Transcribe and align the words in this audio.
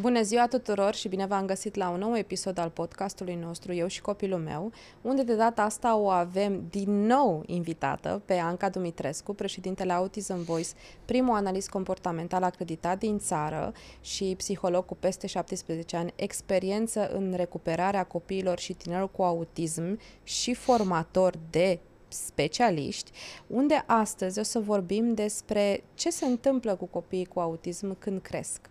Bună 0.00 0.22
ziua 0.22 0.46
tuturor 0.46 0.94
și 0.94 1.08
bine 1.08 1.26
v-am 1.26 1.46
găsit 1.46 1.74
la 1.74 1.88
un 1.88 1.98
nou 1.98 2.16
episod 2.16 2.58
al 2.58 2.68
podcastului 2.68 3.34
nostru 3.34 3.72
Eu 3.72 3.86
și 3.86 4.00
copilul 4.00 4.38
meu, 4.38 4.72
unde 5.02 5.22
de 5.22 5.34
data 5.34 5.62
asta 5.62 5.96
o 5.96 6.08
avem 6.08 6.66
din 6.70 7.06
nou 7.06 7.42
invitată 7.46 8.22
pe 8.24 8.34
Anca 8.34 8.68
Dumitrescu, 8.68 9.34
președintele 9.34 9.92
Autism 9.92 10.44
Voice, 10.44 10.68
primul 11.04 11.34
analist 11.34 11.70
comportamental 11.70 12.42
acreditat 12.42 12.98
din 12.98 13.18
țară 13.18 13.72
și 14.00 14.34
psiholog 14.36 14.84
cu 14.84 14.94
peste 14.94 15.26
17 15.26 15.96
ani, 15.96 16.12
experiență 16.16 17.10
în 17.12 17.32
recuperarea 17.36 18.04
copiilor 18.04 18.58
și 18.58 18.72
tinerilor 18.72 19.10
cu 19.10 19.22
autism 19.22 19.98
și 20.22 20.54
formator 20.54 21.34
de 21.50 21.78
specialiști, 22.08 23.10
unde 23.46 23.84
astăzi 23.86 24.38
o 24.38 24.42
să 24.42 24.58
vorbim 24.58 25.14
despre 25.14 25.84
ce 25.94 26.10
se 26.10 26.24
întâmplă 26.24 26.74
cu 26.74 26.84
copiii 26.84 27.26
cu 27.26 27.40
autism 27.40 27.98
când 27.98 28.20
cresc. 28.20 28.70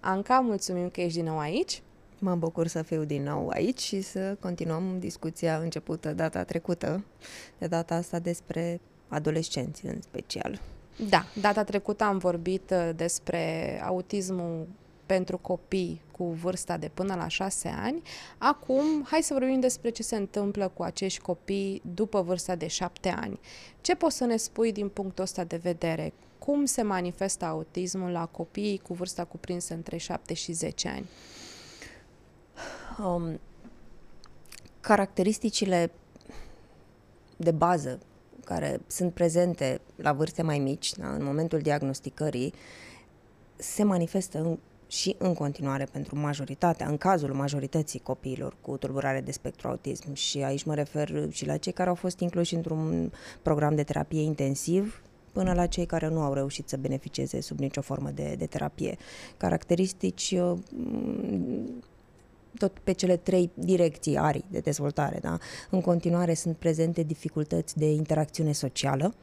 Anca, 0.00 0.40
mulțumim 0.40 0.88
că 0.88 1.00
ești 1.00 1.16
din 1.16 1.26
nou 1.26 1.38
aici. 1.38 1.82
Mă 2.18 2.34
bucur 2.34 2.66
să 2.66 2.82
fiu 2.82 3.04
din 3.04 3.22
nou 3.22 3.48
aici 3.48 3.80
și 3.80 4.00
să 4.00 4.36
continuăm 4.40 4.98
discuția 4.98 5.56
începută 5.56 6.12
data 6.12 6.42
trecută, 6.44 7.04
de 7.58 7.66
data 7.66 7.94
asta 7.94 8.18
despre 8.18 8.80
adolescenți 9.08 9.86
în 9.86 10.00
special. 10.02 10.60
Da, 11.08 11.24
data 11.40 11.64
trecută 11.64 12.04
am 12.04 12.18
vorbit 12.18 12.70
uh, 12.70 12.90
despre 12.96 13.80
autismul 13.84 14.66
pentru 15.06 15.38
copii 15.38 16.00
cu 16.10 16.24
vârsta 16.24 16.76
de 16.76 16.90
până 16.94 17.14
la 17.14 17.28
șase 17.28 17.68
ani. 17.68 18.02
Acum, 18.38 18.84
hai 19.04 19.22
să 19.22 19.32
vorbim 19.32 19.60
despre 19.60 19.90
ce 19.90 20.02
se 20.02 20.16
întâmplă 20.16 20.70
cu 20.74 20.82
acești 20.82 21.20
copii 21.20 21.82
după 21.94 22.22
vârsta 22.22 22.54
de 22.54 22.66
șapte 22.66 23.08
ani. 23.08 23.40
Ce 23.80 23.94
poți 23.94 24.16
să 24.16 24.24
ne 24.24 24.36
spui 24.36 24.72
din 24.72 24.88
punctul 24.88 25.24
ăsta 25.24 25.44
de 25.44 25.56
vedere? 25.56 26.12
Cum 26.40 26.64
se 26.64 26.82
manifestă 26.82 27.44
autismul 27.44 28.10
la 28.10 28.26
copiii 28.26 28.78
cu 28.78 28.94
vârsta 28.94 29.24
cuprinsă 29.24 29.74
între 29.74 29.96
7 29.96 30.34
și 30.34 30.52
10 30.52 30.88
ani? 30.88 31.08
Um, 33.06 33.40
caracteristicile 34.80 35.90
de 37.36 37.50
bază 37.50 37.98
care 38.44 38.80
sunt 38.86 39.12
prezente 39.12 39.80
la 39.96 40.12
vârste 40.12 40.42
mai 40.42 40.58
mici, 40.58 40.92
da, 40.94 41.08
în 41.12 41.24
momentul 41.24 41.58
diagnosticării, 41.58 42.54
se 43.56 43.82
manifestă 43.82 44.38
în, 44.38 44.58
și 44.86 45.14
în 45.18 45.34
continuare 45.34 45.84
pentru 45.84 46.18
majoritatea, 46.18 46.86
în 46.88 46.96
cazul 46.96 47.32
majorității 47.32 47.98
copiilor 47.98 48.56
cu 48.60 48.76
tulburare 48.76 49.20
de 49.20 49.32
spectru 49.32 49.68
autism 49.68 50.12
și 50.12 50.42
aici 50.42 50.64
mă 50.64 50.74
refer 50.74 51.26
și 51.30 51.46
la 51.46 51.56
cei 51.56 51.72
care 51.72 51.88
au 51.88 51.94
fost 51.94 52.20
incluși 52.20 52.54
într-un 52.54 53.12
program 53.42 53.74
de 53.74 53.82
terapie 53.82 54.22
intensiv 54.22 55.02
până 55.32 55.52
la 55.52 55.66
cei 55.66 55.86
care 55.86 56.08
nu 56.08 56.20
au 56.20 56.32
reușit 56.32 56.68
să 56.68 56.76
beneficieze 56.76 57.40
sub 57.40 57.58
nicio 57.58 57.80
formă 57.80 58.10
de, 58.10 58.34
de 58.38 58.46
terapie. 58.46 58.96
Caracteristici 59.36 60.34
uh, 60.36 60.58
tot 62.58 62.78
pe 62.78 62.92
cele 62.92 63.16
trei 63.16 63.50
direcții 63.54 64.16
arii 64.16 64.44
de 64.50 64.58
dezvoltare. 64.58 65.18
Da? 65.20 65.38
În 65.70 65.80
continuare 65.80 66.34
sunt 66.34 66.56
prezente 66.56 67.02
dificultăți 67.02 67.78
de 67.78 67.92
interacțiune 67.92 68.52
socială 68.52 69.14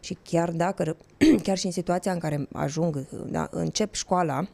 și 0.00 0.16
chiar 0.22 0.50
dacă, 0.50 0.96
chiar 1.42 1.58
și 1.58 1.66
în 1.66 1.72
situația 1.72 2.12
în 2.12 2.18
care 2.18 2.48
ajung, 2.52 3.08
da, 3.30 3.48
încep 3.50 3.94
școala, 3.94 4.48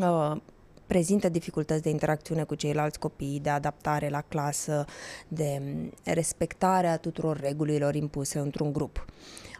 uh, 0.00 0.36
prezintă 0.86 1.28
dificultăți 1.28 1.82
de 1.82 1.90
interacțiune 1.90 2.44
cu 2.44 2.54
ceilalți 2.54 2.98
copii, 2.98 3.40
de 3.42 3.50
adaptare 3.50 4.08
la 4.08 4.20
clasă, 4.20 4.84
de 5.28 5.62
respectarea 6.04 6.96
tuturor 6.96 7.40
regulilor 7.40 7.94
impuse 7.94 8.38
într-un 8.38 8.72
grup. 8.72 9.04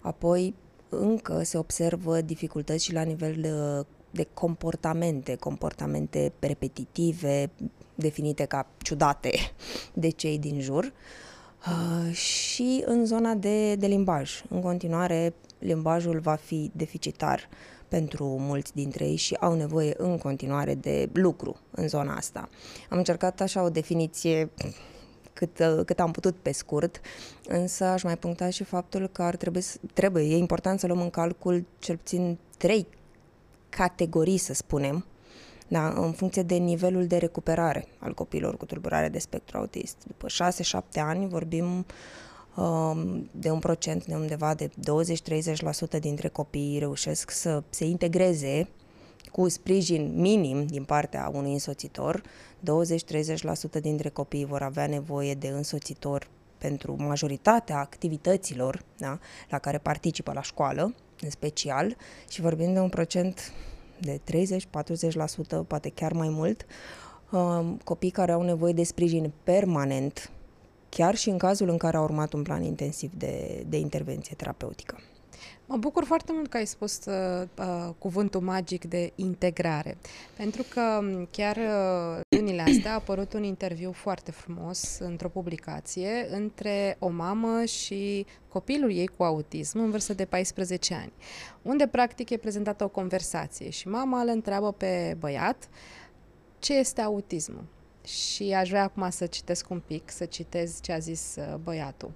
Apoi, 0.03 0.55
încă 0.89 1.43
se 1.43 1.59
observă 1.59 2.21
dificultăți 2.21 2.85
și 2.85 2.93
la 2.93 3.03
nivel 3.03 3.35
de, 3.41 3.87
de 4.11 4.29
comportamente, 4.35 5.35
comportamente 5.35 6.33
repetitive, 6.39 7.51
definite 7.95 8.45
ca 8.45 8.67
ciudate 8.79 9.31
de 9.95 10.09
cei 10.09 10.39
din 10.39 10.61
jur, 10.61 10.93
uh, 11.67 12.15
și 12.15 12.83
în 12.87 13.07
zona 13.07 13.35
de, 13.35 13.75
de 13.75 13.87
limbaj. 13.87 14.43
În 14.49 14.61
continuare, 14.61 15.35
limbajul 15.59 16.19
va 16.19 16.35
fi 16.35 16.71
deficitar 16.75 17.49
pentru 17.89 18.25
mulți 18.25 18.75
dintre 18.75 19.05
ei 19.05 19.17
și 19.17 19.35
au 19.35 19.55
nevoie 19.55 19.95
în 19.97 20.19
continuare 20.19 20.75
de 20.75 21.09
lucru 21.13 21.57
în 21.71 21.89
zona 21.89 22.15
asta. 22.15 22.49
Am 22.91 22.99
încercat 22.99 23.41
așa 23.41 23.63
o 23.63 23.71
definiție 23.71 24.51
cât, 25.33 25.59
uh, 25.59 25.85
cât 25.85 26.01
am 26.01 26.11
putut 26.11 26.37
pe 26.37 26.53
scurt, 26.53 27.01
însă 27.49 27.85
aș 27.85 28.03
mai 28.03 28.17
puncta 28.17 28.51
și 28.51 28.65
faptul 28.65 29.09
că 29.09 29.23
ar 29.23 29.37
trebui, 29.37 29.65
trebuie, 29.93 30.25
e 30.25 30.37
important 30.37 30.81
să 30.81 30.87
luăm 30.87 31.01
în 31.01 31.11
calcul 31.11 31.65
cel 31.79 31.97
puțin 31.97 32.39
trei 32.59 32.87
categorii, 33.69 34.39
să 34.39 34.55
spunem, 34.55 35.05
da, 35.69 35.89
în 35.89 36.13
funcție 36.13 36.43
de 36.43 36.55
nivelul 36.55 37.07
de 37.07 37.17
recuperare 37.17 37.89
al 37.99 38.15
copiilor 38.15 38.57
cu 38.57 38.65
tulburare 38.65 39.09
de 39.09 39.19
spectru 39.19 39.59
autist. 39.59 39.97
După 40.07 40.27
6-7 40.97 41.01
ani 41.01 41.29
vorbim 41.29 41.65
um, 41.65 41.87
de 43.31 43.51
un 43.51 43.59
procent 43.59 44.07
de 44.07 44.15
undeva 44.15 44.55
de 44.55 44.71
20-30% 45.97 46.01
dintre 46.01 46.29
copii 46.29 46.79
reușesc 46.79 47.31
să 47.31 47.63
se 47.71 47.85
integreze 47.85 48.69
cu 49.33 49.49
sprijin 49.49 50.13
minim 50.15 50.67
din 50.67 50.85
partea 50.85 51.31
unui 51.35 51.53
însoțitor, 51.53 52.23
20-30% 53.79 53.81
dintre 53.81 54.09
copii 54.09 54.45
vor 54.45 54.63
avea 54.63 54.87
nevoie 54.87 55.35
de 55.35 55.49
însoțitor 55.49 56.29
pentru 56.59 56.97
majoritatea 56.99 57.79
activităților 57.79 58.83
da, 58.97 59.19
la 59.51 59.59
care 59.59 59.79
participă 59.79 60.33
la 60.33 60.43
școală, 60.43 60.95
în 61.21 61.31
special, 61.31 61.97
și 62.29 62.41
vorbim 62.41 62.73
de 62.73 62.81
un 62.81 62.89
procent 62.89 63.53
de 64.01 64.21
30-40%, 65.65 65.67
poate 65.67 65.89
chiar 65.89 66.13
mai 66.13 66.29
mult, 66.29 66.67
um, 67.31 67.81
copii 67.85 68.11
care 68.11 68.33
au 68.33 68.43
nevoie 68.43 68.73
de 68.73 68.85
sprijin 68.85 69.33
permanent, 69.45 70.31
chiar 70.97 71.15
și 71.15 71.29
în 71.29 71.39
cazul 71.39 71.69
în 71.69 71.77
care 71.77 71.97
a 71.97 72.01
urmat 72.01 72.33
un 72.33 72.43
plan 72.43 72.63
intensiv 72.63 73.13
de, 73.17 73.65
de 73.69 73.79
intervenție 73.79 74.35
terapeutică. 74.37 74.99
Mă 75.67 75.77
bucur 75.77 76.05
foarte 76.05 76.33
mult 76.33 76.49
că 76.49 76.57
ai 76.57 76.67
spus 76.67 77.05
uh, 77.05 77.49
uh, 77.59 77.95
cuvântul 77.99 78.41
magic 78.41 78.85
de 78.85 79.13
integrare, 79.15 79.97
pentru 80.37 80.65
că 80.69 80.81
um, 81.01 81.29
chiar 81.31 81.57
uh, 81.57 82.21
lunile 82.29 82.63
astea 82.63 82.91
a 82.91 82.95
apărut 82.95 83.33
un 83.33 83.43
interviu 83.43 83.93
foarte 83.93 84.31
frumos 84.31 84.99
într-o 84.99 85.29
publicație 85.29 86.27
între 86.31 86.97
o 86.99 87.09
mamă 87.09 87.65
și 87.65 88.27
copilul 88.49 88.93
ei 88.93 89.07
cu 89.07 89.23
autism 89.23 89.79
în 89.79 89.91
vârstă 89.91 90.15
de 90.15 90.25
14 90.25 90.95
ani, 90.95 91.13
unde 91.63 91.87
practic 91.87 92.31
e 92.31 92.37
prezentată 92.37 92.85
o 92.85 92.89
conversație 92.89 93.71
și 93.71 93.89
mama 93.89 94.21
îl 94.21 94.29
întreabă 94.29 94.73
pe 94.73 95.17
băiat 95.19 95.69
ce 96.59 96.75
este 96.75 97.01
autismul. 97.01 97.65
Și 98.07 98.53
aș 98.53 98.69
vrea 98.69 98.83
acum 98.83 99.11
să 99.11 99.27
citesc 99.27 99.71
un 99.71 99.83
pic, 99.87 100.11
să 100.11 100.25
citez 100.25 100.81
ce 100.81 100.93
a 100.93 100.99
zis 100.99 101.37
uh, 101.39 101.55
băiatul. 101.63 102.11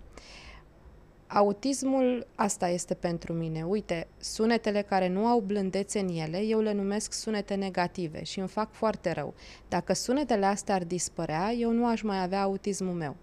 Autismul, 1.26 2.26
asta 2.34 2.68
este 2.68 2.94
pentru 2.94 3.32
mine. 3.32 3.62
Uite, 3.62 4.06
sunetele 4.18 4.82
care 4.82 5.08
nu 5.08 5.26
au 5.26 5.40
blândețe 5.40 5.98
în 5.98 6.08
ele, 6.08 6.38
eu 6.38 6.60
le 6.60 6.72
numesc 6.72 7.12
sunete 7.12 7.54
negative 7.54 8.24
și 8.24 8.38
îmi 8.38 8.48
fac 8.48 8.72
foarte 8.72 9.12
rău. 9.12 9.34
Dacă 9.68 9.92
sunetele 9.92 10.46
astea 10.46 10.74
ar 10.74 10.84
dispărea, 10.84 11.52
eu 11.52 11.70
nu 11.70 11.86
aș 11.86 12.02
mai 12.02 12.22
avea 12.22 12.42
autismul 12.42 12.94
meu. 12.94 13.16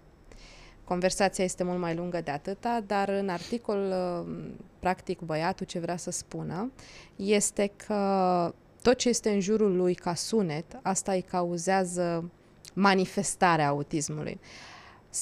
Conversația 0.84 1.44
este 1.44 1.64
mult 1.64 1.78
mai 1.78 1.94
lungă 1.94 2.20
de 2.20 2.30
atâta, 2.30 2.84
dar 2.86 3.08
în 3.08 3.28
articol, 3.28 3.78
uh, 3.78 4.34
practic, 4.78 5.20
băiatul 5.20 5.66
ce 5.66 5.78
vrea 5.78 5.96
să 5.96 6.10
spună 6.10 6.72
este 7.16 7.70
că 7.86 8.54
tot 8.82 8.96
ce 8.96 9.08
este 9.08 9.30
în 9.30 9.40
jurul 9.40 9.76
lui 9.76 9.94
ca 9.94 10.14
sunet, 10.14 10.78
asta 10.82 11.12
îi 11.12 11.22
cauzează 11.22 12.30
manifestarea 12.74 13.68
autismului. 13.68 14.40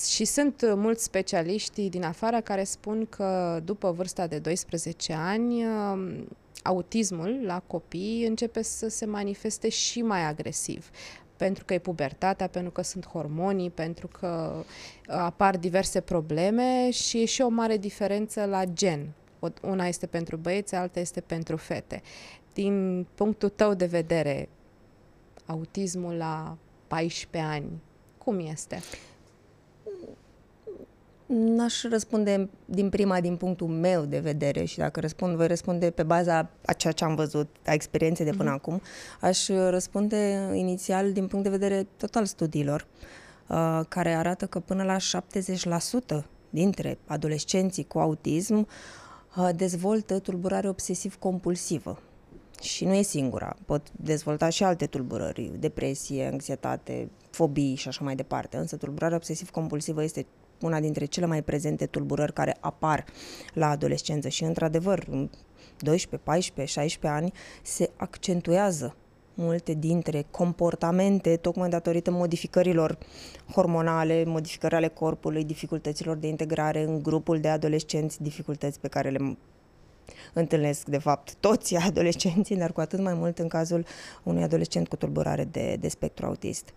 Și 0.09 0.25
sunt 0.25 0.63
uh, 0.63 0.73
mulți 0.75 1.03
specialiști 1.03 1.89
din 1.89 2.05
afară 2.05 2.41
care 2.41 2.65
spun 2.65 3.07
că 3.07 3.61
după 3.65 3.93
vârsta 3.93 4.27
de 4.27 4.39
12 4.39 5.13
ani, 5.13 5.65
um, 5.65 6.29
autismul 6.63 7.41
la 7.45 7.63
copii 7.67 8.27
începe 8.27 8.63
să 8.63 8.89
se 8.89 9.07
manifeste 9.07 9.69
și 9.69 10.03
mai 10.03 10.25
agresiv 10.25 10.91
pentru 11.37 11.65
că 11.65 11.75
e 11.75 11.79
pubertatea, 11.79 12.49
pentru 12.49 12.71
că 12.73 12.83
sunt 12.83 13.07
hormonii, 13.07 13.71
pentru 13.71 14.07
că 14.07 14.55
uh, 14.57 14.65
apar 15.07 15.57
diverse 15.57 16.01
probleme 16.01 16.91
și 16.91 17.23
e 17.23 17.25
și 17.25 17.43
o 17.43 17.49
mare 17.49 17.77
diferență 17.77 18.45
la 18.45 18.65
gen. 18.65 19.13
Una 19.63 19.87
este 19.87 20.07
pentru 20.07 20.37
băieți, 20.37 20.75
alta 20.75 21.01
este 21.01 21.21
pentru 21.21 21.57
fete. 21.57 22.03
Din 22.53 23.07
punctul 23.15 23.49
tău 23.49 23.75
de 23.75 23.87
vedere, 23.87 24.49
autismul 25.47 26.15
la 26.15 26.57
14 26.89 27.51
ani, 27.51 27.83
cum 28.19 28.39
este? 28.39 28.81
N-aș 31.27 31.83
răspunde 31.83 32.49
din 32.65 32.89
prima 32.89 33.21
din 33.21 33.37
punctul 33.37 33.67
meu 33.67 34.05
de 34.05 34.19
vedere 34.19 34.65
și 34.65 34.79
dacă 34.79 35.01
răspund, 35.01 35.37
voi 35.37 35.47
răspunde 35.47 35.91
pe 35.91 36.03
baza 36.03 36.51
a 36.67 36.73
ceea 36.73 36.93
ce 36.93 37.05
am 37.05 37.15
văzut, 37.15 37.57
a 37.67 37.73
experienței 37.73 38.25
de 38.25 38.31
până 38.31 38.51
mm-hmm. 38.51 38.55
acum. 38.55 38.83
Aș 39.21 39.49
răspunde 39.49 40.51
inițial 40.55 41.13
din 41.13 41.27
punct 41.27 41.45
de 41.45 41.51
vedere 41.51 41.87
total 41.97 42.25
studiilor, 42.25 42.87
uh, 43.47 43.81
care 43.89 44.15
arată 44.15 44.47
că 44.47 44.61
până 44.61 44.83
la 44.83 44.97
70% 46.21 46.25
dintre 46.51 46.99
adolescenții 47.07 47.85
cu 47.85 47.99
autism 47.99 48.69
uh, 49.37 49.49
dezvoltă 49.57 50.19
tulburare 50.19 50.69
obsesiv-compulsivă. 50.69 51.99
Și 52.63 52.85
nu 52.85 52.95
e 52.95 53.03
singura. 53.03 53.57
Pot 53.65 53.87
dezvolta 53.93 54.49
și 54.49 54.65
alte 54.65 54.87
tulburări, 54.87 55.51
depresie, 55.59 56.27
anxietate, 56.27 57.11
fobii 57.31 57.75
și 57.75 57.89
așa 57.89 58.05
mai 58.05 58.15
departe. 58.15 58.57
Însă 58.57 58.77
tulburarea 58.77 59.17
obsesiv-compulsivă 59.17 60.03
este 60.03 60.27
una 60.61 60.81
dintre 60.81 61.05
cele 61.05 61.27
mai 61.27 61.43
prezente 61.43 61.87
tulburări 61.87 62.33
care 62.33 62.57
apar 62.61 63.05
la 63.55 63.69
adolescență 63.69 64.29
și, 64.29 64.45
într-adevăr, 64.45 65.07
în 65.11 65.31
12, 65.79 66.17
14, 66.31 66.79
16 66.81 67.21
ani 67.21 67.33
se 67.63 67.91
accentuează 67.97 68.97
multe 69.35 69.75
dintre 69.75 70.27
comportamente, 70.31 71.37
tocmai 71.37 71.69
datorită 71.69 72.11
modificărilor 72.11 72.99
hormonale, 73.53 74.25
modificări 74.25 74.75
ale 74.75 74.89
corpului, 74.89 75.45
dificultăților 75.45 76.17
de 76.17 76.27
integrare 76.27 76.83
în 76.83 77.03
grupul 77.03 77.41
de 77.41 77.49
adolescenți, 77.49 78.23
dificultăți 78.23 78.81
pe 78.81 78.89
care 78.89 79.11
le 79.11 79.37
întâlnesc, 80.33 80.87
de 80.87 80.99
fapt, 80.99 81.35
toți 81.35 81.77
adolescenții, 81.89 82.57
dar 82.57 82.73
cu 82.73 82.81
atât 82.81 83.01
mai 83.01 83.15
mult 83.15 83.39
în 83.39 83.49
cazul 83.49 83.85
unui 84.23 84.43
adolescent 84.43 84.89
cu 84.89 84.97
tulburare 84.97 85.45
de, 85.45 85.77
de 85.81 85.89
spectru 85.89 86.27
autist. 86.27 86.73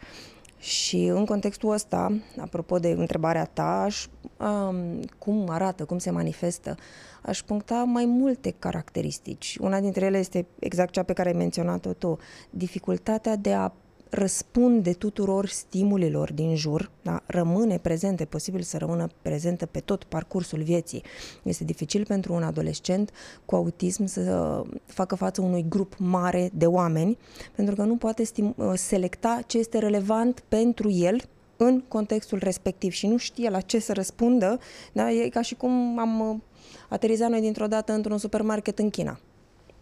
Și 0.60 1.04
în 1.04 1.26
contextul 1.26 1.72
ăsta, 1.72 2.20
apropo 2.40 2.80
de 2.80 2.90
întrebarea 2.90 3.46
ta, 3.46 3.82
aș, 3.82 4.08
um, 4.38 5.00
cum 5.18 5.50
arată, 5.50 5.86
cum 5.86 5.98
se 5.98 6.10
manifestă, 6.10 6.76
aș 7.22 7.42
puncta 7.42 7.84
mai 7.84 8.06
multe 8.06 8.56
caracteristici. 8.60 9.58
Una 9.62 9.80
dintre 9.80 10.06
ele 10.06 10.18
este 10.18 10.46
exact 10.60 10.92
cea 10.92 11.04
pe 11.04 11.14
care 11.14 11.30
ai 11.30 11.36
menționat-o 11.36 11.94
tu, 11.94 12.18
dificultatea 12.50 13.36
de 13.36 13.54
a 13.54 13.72
răspunde 14.10 14.94
tuturor 14.94 15.48
stimulilor 15.48 16.34
din 16.34 16.56
jur, 16.56 16.92
da? 17.02 17.24
rămâne 17.26 17.78
prezente, 17.78 18.26
posibil 18.26 18.62
să 18.62 18.78
rămână 18.78 19.08
prezentă 19.22 19.66
pe 19.66 19.80
tot 19.80 20.04
parcursul 20.04 20.62
vieții. 20.62 21.04
Este 21.44 21.64
dificil 21.64 22.06
pentru 22.06 22.34
un 22.34 22.44
adolescent 22.44 23.12
cu 23.46 23.56
autism 23.56 24.06
să 24.06 24.64
facă 24.86 25.16
față 25.16 25.42
unui 25.42 25.66
grup 25.70 25.96
mare 25.98 26.50
de 26.54 26.66
oameni, 26.66 27.18
pentru 27.56 27.76
că 27.76 27.84
nu 27.84 27.96
poate 27.96 28.24
stim- 28.24 28.56
selecta 28.74 29.42
ce 29.48 29.58
este 29.58 29.78
relevant 29.78 30.44
pentru 30.48 30.90
el 30.90 31.22
în 31.58 31.84
contextul 31.88 32.40
respectiv 32.42 32.92
și 32.92 33.08
nu 33.08 33.18
știe 33.18 33.50
la 33.50 33.62
ce 33.62 33.80
să 33.80 33.94
răspundă. 33.94 34.60
Da? 34.94 35.12
E 35.12 35.30
ca 35.30 35.42
și 35.42 35.56
cum 35.56 36.00
am 36.00 36.44
aterizat 36.90 37.30
noi 37.30 37.42
dintr-o 37.42 37.68
dată 37.68 37.94
într-un 37.94 38.18
supermarket 38.18 38.80
în 38.80 38.90
China 38.90 39.20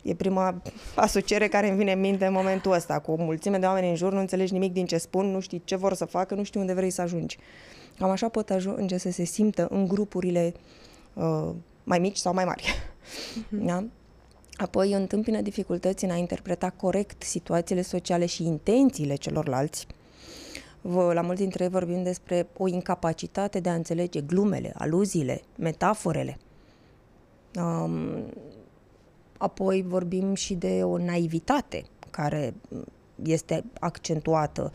E 0.07 0.15
prima 0.15 0.61
asociere 0.95 1.47
care 1.47 1.67
îmi 1.67 1.77
vine 1.77 1.91
în 1.91 1.99
minte 1.99 2.25
în 2.25 2.33
momentul 2.33 2.71
ăsta. 2.71 2.99
Cu 2.99 3.11
o 3.11 3.15
mulțime 3.15 3.57
de 3.57 3.65
oameni 3.65 3.89
în 3.89 3.95
jur, 3.95 4.13
nu 4.13 4.19
înțelegi 4.19 4.53
nimic 4.53 4.73
din 4.73 4.85
ce 4.85 4.97
spun, 4.97 5.25
nu 5.25 5.39
știi 5.39 5.61
ce 5.65 5.75
vor 5.75 5.93
să 5.93 6.05
facă, 6.05 6.35
nu 6.35 6.43
știi 6.43 6.59
unde 6.59 6.73
vrei 6.73 6.89
să 6.89 7.01
ajungi. 7.01 7.37
Cam 7.97 8.09
așa 8.09 8.29
pot 8.29 8.49
ajunge 8.49 8.97
să 8.97 9.11
se 9.11 9.23
simtă 9.23 9.67
în 9.69 9.87
grupurile 9.87 10.53
uh, 11.13 11.49
mai 11.83 11.99
mici 11.99 12.17
sau 12.17 12.33
mai 12.33 12.45
mari. 12.45 12.63
Uh-huh. 12.63 13.65
Da? 13.65 13.83
Apoi 14.57 14.93
întâmpină 14.93 15.41
dificultăți 15.41 16.03
în 16.03 16.09
a 16.09 16.15
interpreta 16.15 16.69
corect 16.69 17.23
situațiile 17.23 17.81
sociale 17.81 18.25
și 18.25 18.43
intențiile 18.43 19.15
celorlalți. 19.15 19.87
La 21.13 21.21
mulți 21.21 21.41
dintre 21.41 21.63
ei 21.63 21.69
vorbim 21.69 22.03
despre 22.03 22.47
o 22.57 22.67
incapacitate 22.67 23.59
de 23.59 23.69
a 23.69 23.73
înțelege 23.73 24.21
glumele, 24.21 24.71
aluziile, 24.75 25.41
metaforele. 25.57 26.37
Um, 27.55 28.23
Apoi 29.37 29.81
vorbim 29.87 30.33
și 30.33 30.53
de 30.53 30.83
o 30.83 30.97
naivitate 30.97 31.83
care 32.11 32.53
este 33.23 33.63
accentuată. 33.79 34.71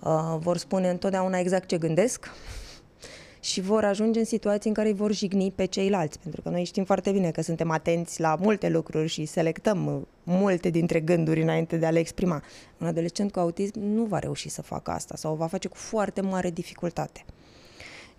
Uh, 0.00 0.36
vor 0.38 0.56
spune 0.56 0.90
întotdeauna 0.90 1.38
exact 1.38 1.68
ce 1.68 1.78
gândesc 1.78 2.30
și 3.40 3.60
vor 3.60 3.84
ajunge 3.84 4.18
în 4.18 4.24
situații 4.24 4.68
în 4.68 4.74
care 4.74 4.88
îi 4.88 4.94
vor 4.94 5.12
jigni 5.12 5.52
pe 5.52 5.64
ceilalți, 5.64 6.18
pentru 6.18 6.40
că 6.42 6.48
noi 6.48 6.64
știm 6.64 6.84
foarte 6.84 7.10
bine 7.10 7.30
că 7.30 7.42
suntem 7.42 7.70
atenți 7.70 8.20
la 8.20 8.36
multe 8.40 8.68
lucruri 8.68 9.08
și 9.08 9.24
selectăm 9.24 10.06
multe 10.22 10.70
dintre 10.70 11.00
gânduri 11.00 11.42
înainte 11.42 11.76
de 11.76 11.86
a 11.86 11.90
le 11.90 11.98
exprima. 11.98 12.42
Un 12.78 12.86
adolescent 12.86 13.32
cu 13.32 13.38
autism 13.38 13.80
nu 13.80 14.04
va 14.04 14.18
reuși 14.18 14.48
să 14.48 14.62
facă 14.62 14.90
asta 14.90 15.16
sau 15.16 15.32
o 15.32 15.36
va 15.36 15.46
face 15.46 15.68
cu 15.68 15.76
foarte 15.76 16.20
mare 16.20 16.50
dificultate. 16.50 17.24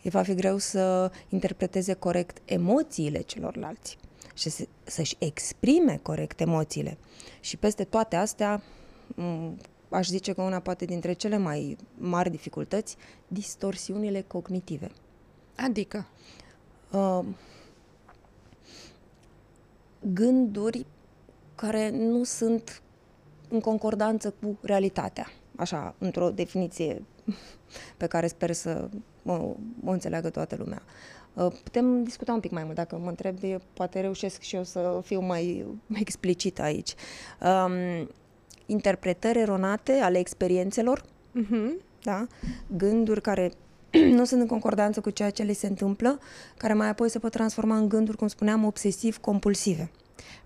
Îi 0.04 0.10
va 0.10 0.22
fi 0.22 0.34
greu 0.34 0.58
să 0.58 1.12
interpreteze 1.30 1.94
corect 1.94 2.38
emoțiile 2.46 3.22
celorlalți 3.22 3.98
și 4.36 4.50
să, 4.50 4.68
să-și 4.84 5.16
exprime 5.20 6.00
corect 6.02 6.40
emoțiile. 6.40 6.98
Și 7.40 7.58
peste 7.58 7.84
toate 7.84 8.16
astea, 8.16 8.62
aș 9.90 10.08
zice 10.08 10.34
că 10.34 10.42
una 10.42 10.60
poate 10.60 10.86
dintre 10.86 11.14
cele 11.14 11.38
mai 11.38 11.78
mari 11.98 12.30
dificultăți, 12.30 12.98
distorsiunile 13.28 14.22
cognitive. 14.22 14.92
Adică? 15.56 16.08
Uh, 16.92 17.26
gânduri 20.14 20.86
care 21.56 21.90
nu 21.90 22.24
sunt 22.24 22.82
în 23.50 23.60
concordanță 23.60 24.34
cu 24.42 24.58
realitatea. 24.62 25.28
Așa, 25.56 25.96
într-o 25.98 26.30
definiție 26.30 27.04
pe 27.98 28.08
care 28.08 28.28
sper 28.28 28.52
să 28.52 28.90
o, 29.26 29.34
o 29.86 29.92
înțeleagă 29.92 30.30
toată 30.30 30.56
lumea. 30.56 30.82
Uh, 30.86 31.25
putem 31.64 32.04
discuta 32.04 32.34
un 32.34 32.40
pic 32.40 32.52
mai 32.52 32.64
mult, 32.64 32.76
dacă 32.76 32.98
mă 32.98 33.10
întreb, 33.10 33.38
poate 33.74 34.00
reușesc 34.00 34.42
și 34.42 34.56
eu 34.56 34.64
să 34.64 35.02
fiu 35.04 35.22
mai 35.22 35.66
explicit 35.94 36.60
aici. 36.60 36.94
Um, 37.42 38.08
interpretări 38.66 39.40
eronate 39.40 39.92
ale 39.92 40.20
experiențelor, 40.20 41.02
uh-huh. 41.02 41.84
da? 42.04 42.28
gânduri 42.68 43.22
care 43.22 43.52
nu 44.18 44.26
sunt 44.26 44.42
în 44.42 44.48
concordanță 44.48 45.02
cu 45.02 45.10
ceea 45.10 45.30
ce 45.30 45.44
le 45.44 45.54
se 45.54 45.68
întâmplă, 45.68 46.20
care 46.58 46.74
mai 46.74 46.90
apoi 46.90 47.10
se 47.10 47.20
pot 47.20 47.32
transforma 47.32 47.78
în 47.78 47.90
gânduri, 47.90 48.18
cum 48.18 48.28
spuneam, 48.28 48.66
obsesiv-compulsive. 48.66 49.92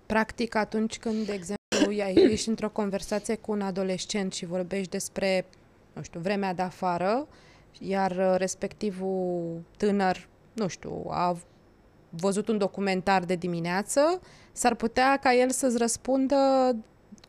Practic, 0.05 0.55
atunci 0.55 0.97
când, 0.97 1.25
de 1.25 1.33
exemplu, 1.33 1.91
ești 2.31 2.49
într-o 2.49 2.69
conversație 2.69 3.35
cu 3.35 3.51
un 3.51 3.61
adolescent 3.61 4.33
și 4.33 4.45
vorbești 4.45 4.89
despre, 4.89 5.45
nu 5.93 6.01
știu, 6.01 6.19
vremea 6.19 6.53
de 6.53 6.61
afară, 6.61 7.27
iar 7.79 8.11
uh, 8.11 8.33
respectivul 8.37 9.61
tânăr 9.77 10.27
nu 10.59 10.67
știu, 10.67 11.05
a 11.09 11.37
văzut 12.09 12.47
un 12.47 12.57
documentar 12.57 13.23
de 13.23 13.35
dimineață, 13.35 14.19
s-ar 14.51 14.75
putea 14.75 15.17
ca 15.21 15.33
el 15.33 15.49
să-ți 15.49 15.77
răspundă 15.77 16.35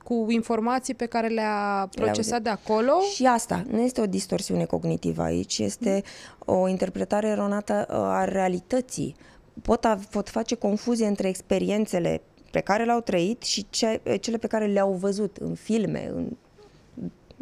cu 0.04 0.26
informații 0.28 0.94
pe 0.94 1.06
care 1.06 1.28
le-a 1.28 1.88
procesat 1.94 2.42
de 2.42 2.48
acolo. 2.48 2.92
Și 3.14 3.26
asta 3.26 3.64
nu 3.70 3.80
este 3.80 4.00
o 4.00 4.06
distorsiune 4.06 4.64
cognitivă 4.64 5.22
aici, 5.22 5.58
este 5.58 6.02
o 6.38 6.68
interpretare 6.68 7.28
eronată 7.28 7.86
uh, 7.88 7.96
a 7.96 8.24
realității. 8.24 9.14
Pot, 9.62 9.84
a, 9.84 9.98
pot 10.10 10.28
face 10.28 10.54
confuzie 10.54 11.06
între 11.06 11.28
experiențele 11.28 12.22
pe 12.50 12.60
care 12.60 12.84
le-au 12.84 13.00
trăit 13.00 13.42
și 13.42 13.66
ce, 13.70 14.00
cele 14.20 14.36
pe 14.36 14.46
care 14.46 14.66
le-au 14.66 14.92
văzut 14.92 15.36
în 15.36 15.54
filme, 15.54 16.10
în 16.14 16.36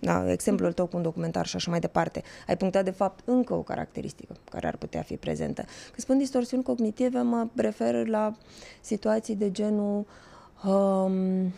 da, 0.00 0.33
exemplul 0.33 0.73
tău 0.73 0.87
cu 0.87 0.97
un 0.97 1.02
documentar 1.02 1.47
și 1.47 1.57
așa 1.57 1.71
mai 1.71 1.81
departe, 1.81 2.23
ai 2.47 2.57
punctat 2.57 2.85
de 2.85 2.90
fapt 2.90 3.28
încă 3.28 3.55
o 3.55 3.62
caracteristică 3.62 4.35
care 4.50 4.67
ar 4.67 4.76
putea 4.76 5.02
fi 5.02 5.17
prezentă. 5.17 5.62
Când 5.62 5.97
spun 5.99 6.19
distorsiuni 6.19 6.62
cognitive, 6.62 7.21
mă 7.21 7.47
refer 7.55 8.07
la 8.07 8.37
situații 8.81 9.35
de 9.35 9.50
genul 9.50 10.07
um, 10.67 11.52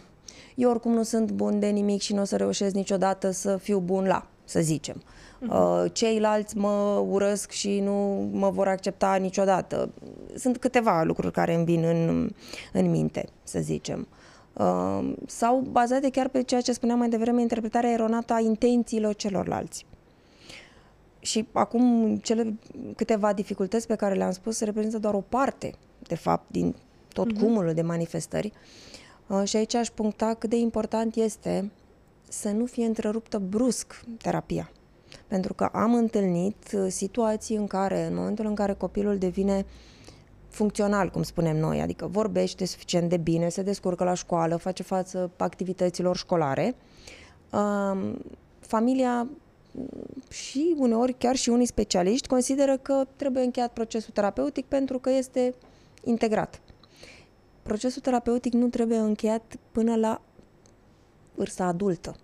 eu 0.54 0.70
oricum 0.70 0.92
nu 0.92 1.02
sunt 1.02 1.30
bun 1.30 1.58
de 1.58 1.66
nimic 1.66 2.00
și 2.00 2.14
nu 2.14 2.20
o 2.20 2.24
să 2.24 2.36
reușesc 2.36 2.74
niciodată 2.74 3.30
să 3.30 3.56
fiu 3.56 3.78
bun 3.78 4.04
la, 4.04 4.26
să 4.44 4.60
zicem. 4.60 5.02
Uh-huh. 5.02 5.92
Ceilalți 5.92 6.56
mă 6.56 7.04
urăsc 7.08 7.50
și 7.50 7.80
nu 7.80 8.28
mă 8.32 8.50
vor 8.50 8.68
accepta 8.68 9.14
niciodată. 9.14 9.90
Sunt 10.36 10.58
câteva 10.58 11.02
lucruri 11.02 11.32
care 11.32 11.54
îmi 11.54 11.64
vin 11.64 11.84
în, 11.84 12.30
în 12.72 12.90
minte, 12.90 13.28
să 13.42 13.60
zicem. 13.60 14.08
Uh, 14.10 14.29
sau 15.26 15.60
bazate 15.70 16.10
chiar 16.10 16.28
pe 16.28 16.42
ceea 16.42 16.60
ce 16.60 16.72
spuneam 16.72 16.98
mai 16.98 17.08
devreme, 17.08 17.40
interpretarea 17.40 17.90
eronată 17.90 18.32
a 18.32 18.40
intențiilor 18.40 19.14
celorlalți. 19.14 19.86
Și 21.20 21.46
acum 21.52 22.16
cele 22.16 22.58
câteva 22.96 23.32
dificultăți 23.32 23.86
pe 23.86 23.94
care 23.94 24.14
le-am 24.14 24.30
spus 24.30 24.60
reprezintă 24.60 24.98
doar 24.98 25.14
o 25.14 25.20
parte, 25.20 25.74
de 26.02 26.14
fapt, 26.14 26.50
din 26.50 26.74
tot 27.12 27.32
uh-huh. 27.32 27.40
cumulul 27.40 27.74
de 27.74 27.82
manifestări. 27.82 28.52
Uh, 29.26 29.42
și 29.44 29.56
aici 29.56 29.74
aș 29.74 29.88
puncta 29.88 30.34
cât 30.34 30.50
de 30.50 30.56
important 30.56 31.14
este 31.14 31.70
să 32.28 32.50
nu 32.50 32.64
fie 32.64 32.86
întreruptă 32.86 33.38
brusc 33.38 34.04
terapia. 34.22 34.70
Pentru 35.26 35.54
că 35.54 35.64
am 35.64 35.94
întâlnit 35.94 36.56
uh, 36.74 36.86
situații 36.88 37.56
în 37.56 37.66
care, 37.66 38.06
în 38.06 38.14
momentul 38.14 38.46
în 38.46 38.54
care 38.54 38.72
copilul 38.72 39.18
devine 39.18 39.56
uh, 39.56 39.89
funcțional, 40.50 41.10
cum 41.10 41.22
spunem 41.22 41.56
noi, 41.56 41.80
adică 41.80 42.06
vorbește 42.06 42.64
suficient 42.64 43.08
de 43.08 43.16
bine, 43.16 43.48
se 43.48 43.62
descurcă 43.62 44.04
la 44.04 44.14
școală, 44.14 44.56
face 44.56 44.82
față 44.82 45.30
activităților 45.36 46.16
școlare. 46.16 46.74
Familia 48.58 49.28
și 50.30 50.74
uneori 50.78 51.12
chiar 51.12 51.36
și 51.36 51.48
unii 51.48 51.66
specialiști 51.66 52.28
consideră 52.28 52.76
că 52.76 53.04
trebuie 53.16 53.42
încheiat 53.42 53.72
procesul 53.72 54.12
terapeutic 54.12 54.66
pentru 54.66 54.98
că 54.98 55.10
este 55.10 55.54
integrat. 56.04 56.60
Procesul 57.62 58.02
terapeutic 58.02 58.52
nu 58.52 58.68
trebuie 58.68 58.98
încheiat 58.98 59.56
până 59.72 59.96
la 59.96 60.20
vârsta 61.34 61.64
adultă. 61.64 62.16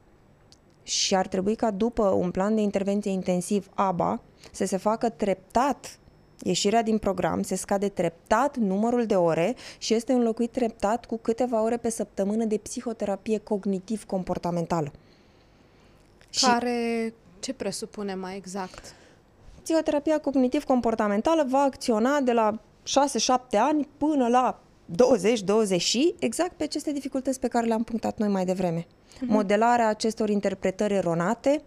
Și 0.82 1.14
ar 1.14 1.26
trebui 1.26 1.54
ca 1.54 1.70
după 1.70 2.08
un 2.08 2.30
plan 2.30 2.54
de 2.54 2.60
intervenție 2.60 3.10
intensiv 3.10 3.68
ABA 3.74 4.20
să 4.52 4.64
se 4.64 4.76
facă 4.76 5.08
treptat 5.08 5.98
Ieșirea 6.42 6.82
din 6.82 6.98
program 6.98 7.42
se 7.42 7.54
scade 7.54 7.88
treptat 7.88 8.56
numărul 8.56 9.06
de 9.06 9.14
ore 9.14 9.54
și 9.78 9.94
este 9.94 10.12
înlocuit 10.12 10.50
treptat 10.50 11.06
cu 11.06 11.16
câteva 11.16 11.62
ore 11.62 11.76
pe 11.76 11.90
săptămână 11.90 12.44
de 12.44 12.56
psihoterapie 12.56 13.38
cognitiv-comportamentală. 13.38 14.92
Care 16.40 17.14
ce 17.40 17.52
presupune 17.52 18.14
mai 18.14 18.36
exact? 18.36 18.94
Psihoterapia 19.62 20.18
cognitiv-comportamentală 20.18 21.46
va 21.48 21.58
acționa 21.58 22.20
de 22.20 22.32
la 22.32 22.60
6-7 22.82 23.58
ani 23.58 23.88
până 23.96 24.28
la 24.28 24.60
20-20 25.74 25.76
și 25.76 26.14
exact 26.18 26.52
pe 26.52 26.62
aceste 26.62 26.92
dificultăți 26.92 27.40
pe 27.40 27.48
care 27.48 27.66
le-am 27.66 27.82
punctat 27.82 28.18
noi 28.18 28.28
mai 28.28 28.44
devreme. 28.44 28.86
Uh-huh. 28.86 29.26
Modelarea 29.26 29.88
acestor 29.88 30.28
interpretări 30.28 30.94
eronate 30.94 31.62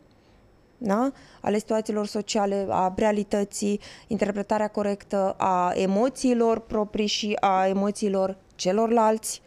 da? 0.80 1.12
ale 1.42 1.58
situațiilor 1.58 2.06
sociale, 2.06 2.66
a 2.70 2.94
realității, 2.98 3.80
interpretarea 4.08 4.68
corectă 4.68 5.36
a 5.38 5.72
emoțiilor 5.76 6.60
proprii 6.60 7.08
și 7.08 7.38
a 7.40 7.68
emoțiilor 7.68 8.38
celorlalți, 8.56 9.42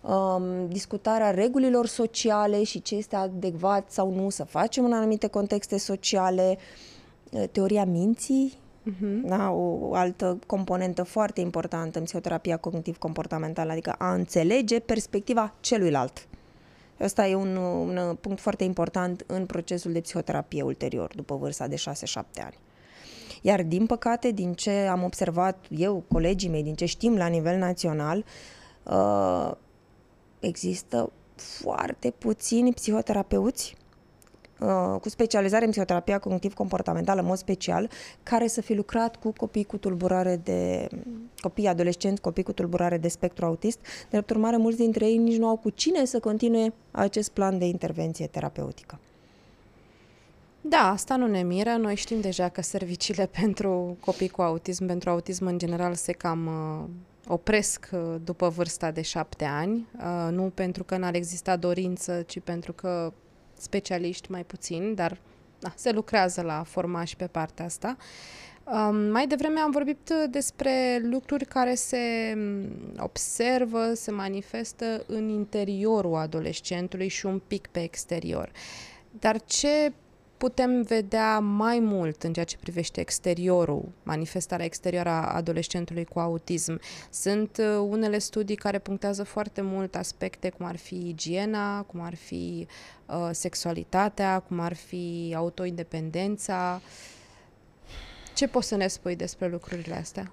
um, 0.00 0.68
discutarea 0.68 1.30
regulilor 1.30 1.86
sociale 1.86 2.62
și 2.62 2.82
ce 2.82 2.94
este 2.94 3.16
adecvat 3.16 3.90
sau 3.90 4.14
nu 4.14 4.30
să 4.30 4.44
facem 4.44 4.84
în 4.84 4.92
anumite 4.92 5.26
contexte 5.26 5.78
sociale, 5.78 6.58
teoria 7.52 7.84
minții, 7.84 8.58
uh-huh. 8.90 9.28
da? 9.28 9.50
o, 9.50 9.88
o 9.88 9.94
altă 9.94 10.38
componentă 10.46 11.02
foarte 11.02 11.40
importantă 11.40 11.98
în 11.98 12.04
psihoterapia 12.04 12.56
cognitiv-comportamentală, 12.56 13.72
adică 13.72 13.94
a 13.98 14.12
înțelege 14.12 14.78
perspectiva 14.80 15.54
celuilalt. 15.60 16.26
Ăsta 17.00 17.26
e 17.26 17.34
un, 17.34 17.56
un 17.56 18.16
punct 18.20 18.40
foarte 18.40 18.64
important 18.64 19.24
în 19.26 19.46
procesul 19.46 19.92
de 19.92 20.00
psihoterapie 20.00 20.62
ulterior, 20.62 21.12
după 21.14 21.36
vârsta 21.36 21.66
de 21.66 21.76
6-7 21.76 21.82
ani. 22.44 22.58
Iar, 23.42 23.62
din 23.62 23.86
păcate, 23.86 24.30
din 24.30 24.52
ce 24.52 24.70
am 24.70 25.02
observat 25.02 25.64
eu, 25.68 26.04
colegii 26.08 26.48
mei, 26.48 26.62
din 26.62 26.74
ce 26.74 26.84
știm 26.84 27.16
la 27.16 27.26
nivel 27.26 27.58
național, 27.58 28.24
uh, 28.82 29.50
există 30.40 31.12
foarte 31.36 32.10
puțini 32.10 32.72
psihoterapeuți 32.72 33.74
uh, 33.76 33.83
cu 35.00 35.08
specializare 35.08 35.64
în 35.64 35.70
psihoterapia 35.70 36.18
cognitiv-comportamentală, 36.18 37.20
în 37.20 37.26
mod 37.26 37.36
special, 37.36 37.90
care 38.22 38.46
să 38.46 38.60
fi 38.60 38.74
lucrat 38.74 39.16
cu 39.16 39.32
copii 39.36 39.64
cu 39.64 39.76
tulburare 39.76 40.40
de 40.44 40.88
copii 41.40 41.66
adolescenți, 41.66 42.20
copii 42.20 42.42
cu 42.42 42.52
tulburare 42.52 42.98
de 42.98 43.08
spectru 43.08 43.44
autist. 43.44 43.78
De 44.10 44.24
urmare, 44.30 44.56
mulți 44.56 44.78
dintre 44.78 45.06
ei 45.06 45.16
nici 45.16 45.38
nu 45.38 45.46
au 45.46 45.56
cu 45.56 45.70
cine 45.70 46.04
să 46.04 46.20
continue 46.20 46.72
acest 46.90 47.30
plan 47.30 47.58
de 47.58 47.64
intervenție 47.64 48.26
terapeutică. 48.26 48.98
Da, 50.60 50.90
asta 50.90 51.16
nu 51.16 51.26
ne 51.26 51.42
miră. 51.42 51.70
Noi 51.70 51.94
știm 51.94 52.20
deja 52.20 52.48
că 52.48 52.62
serviciile 52.62 53.26
pentru 53.40 53.96
copii 54.00 54.28
cu 54.28 54.42
autism, 54.42 54.86
pentru 54.86 55.10
autism 55.10 55.46
în 55.46 55.58
general, 55.58 55.94
se 55.94 56.12
cam 56.12 56.46
uh, 56.46 56.88
opresc 57.26 57.88
uh, 57.92 58.14
după 58.24 58.48
vârsta 58.48 58.90
de 58.90 59.02
șapte 59.02 59.44
ani, 59.44 59.86
uh, 59.96 60.32
nu 60.32 60.42
pentru 60.54 60.84
că 60.84 60.96
n-ar 60.96 61.14
exista 61.14 61.56
dorință, 61.56 62.22
ci 62.26 62.40
pentru 62.40 62.72
că 62.72 63.12
specialiști 63.64 64.30
mai 64.30 64.44
puțini, 64.44 64.94
dar 64.94 65.18
da, 65.58 65.72
se 65.76 65.92
lucrează 65.92 66.42
la 66.42 66.62
forma 66.62 67.04
și 67.04 67.16
pe 67.16 67.26
partea 67.26 67.64
asta. 67.64 67.96
Um, 68.64 68.96
mai 68.96 69.26
devreme 69.26 69.60
am 69.60 69.70
vorbit 69.70 70.12
despre 70.30 71.00
lucruri 71.02 71.44
care 71.44 71.74
se 71.74 72.32
mm, 72.36 72.68
observă, 72.98 73.94
se 73.94 74.10
manifestă 74.10 75.04
în 75.06 75.28
interiorul 75.28 76.14
adolescentului 76.14 77.08
și 77.08 77.26
un 77.26 77.40
pic 77.46 77.66
pe 77.66 77.82
exterior. 77.82 78.52
Dar 79.10 79.40
ce 79.44 79.92
putem 80.44 80.82
vedea 80.82 81.38
mai 81.38 81.78
mult 81.78 82.22
în 82.22 82.32
ceea 82.32 82.44
ce 82.44 82.56
privește 82.60 83.00
exteriorul, 83.00 83.88
manifestarea 84.02 84.64
exterioară 84.64 85.08
a 85.08 85.34
adolescentului 85.34 86.04
cu 86.04 86.18
autism. 86.18 86.80
Sunt 87.10 87.56
uh, 87.60 87.86
unele 87.88 88.18
studii 88.18 88.56
care 88.56 88.78
punctează 88.78 89.22
foarte 89.22 89.60
mult 89.60 89.94
aspecte 89.94 90.48
cum 90.48 90.66
ar 90.66 90.76
fi 90.76 91.08
igiena, 91.08 91.82
cum 91.82 92.00
ar 92.00 92.14
fi 92.14 92.66
uh, 93.06 93.28
sexualitatea, 93.32 94.38
cum 94.38 94.60
ar 94.60 94.74
fi 94.74 95.34
autoindependența. 95.36 96.80
Ce 98.34 98.48
poți 98.48 98.68
să 98.68 98.76
ne 98.76 98.86
spui 98.86 99.16
despre 99.16 99.48
lucrurile 99.48 99.94
astea? 99.94 100.32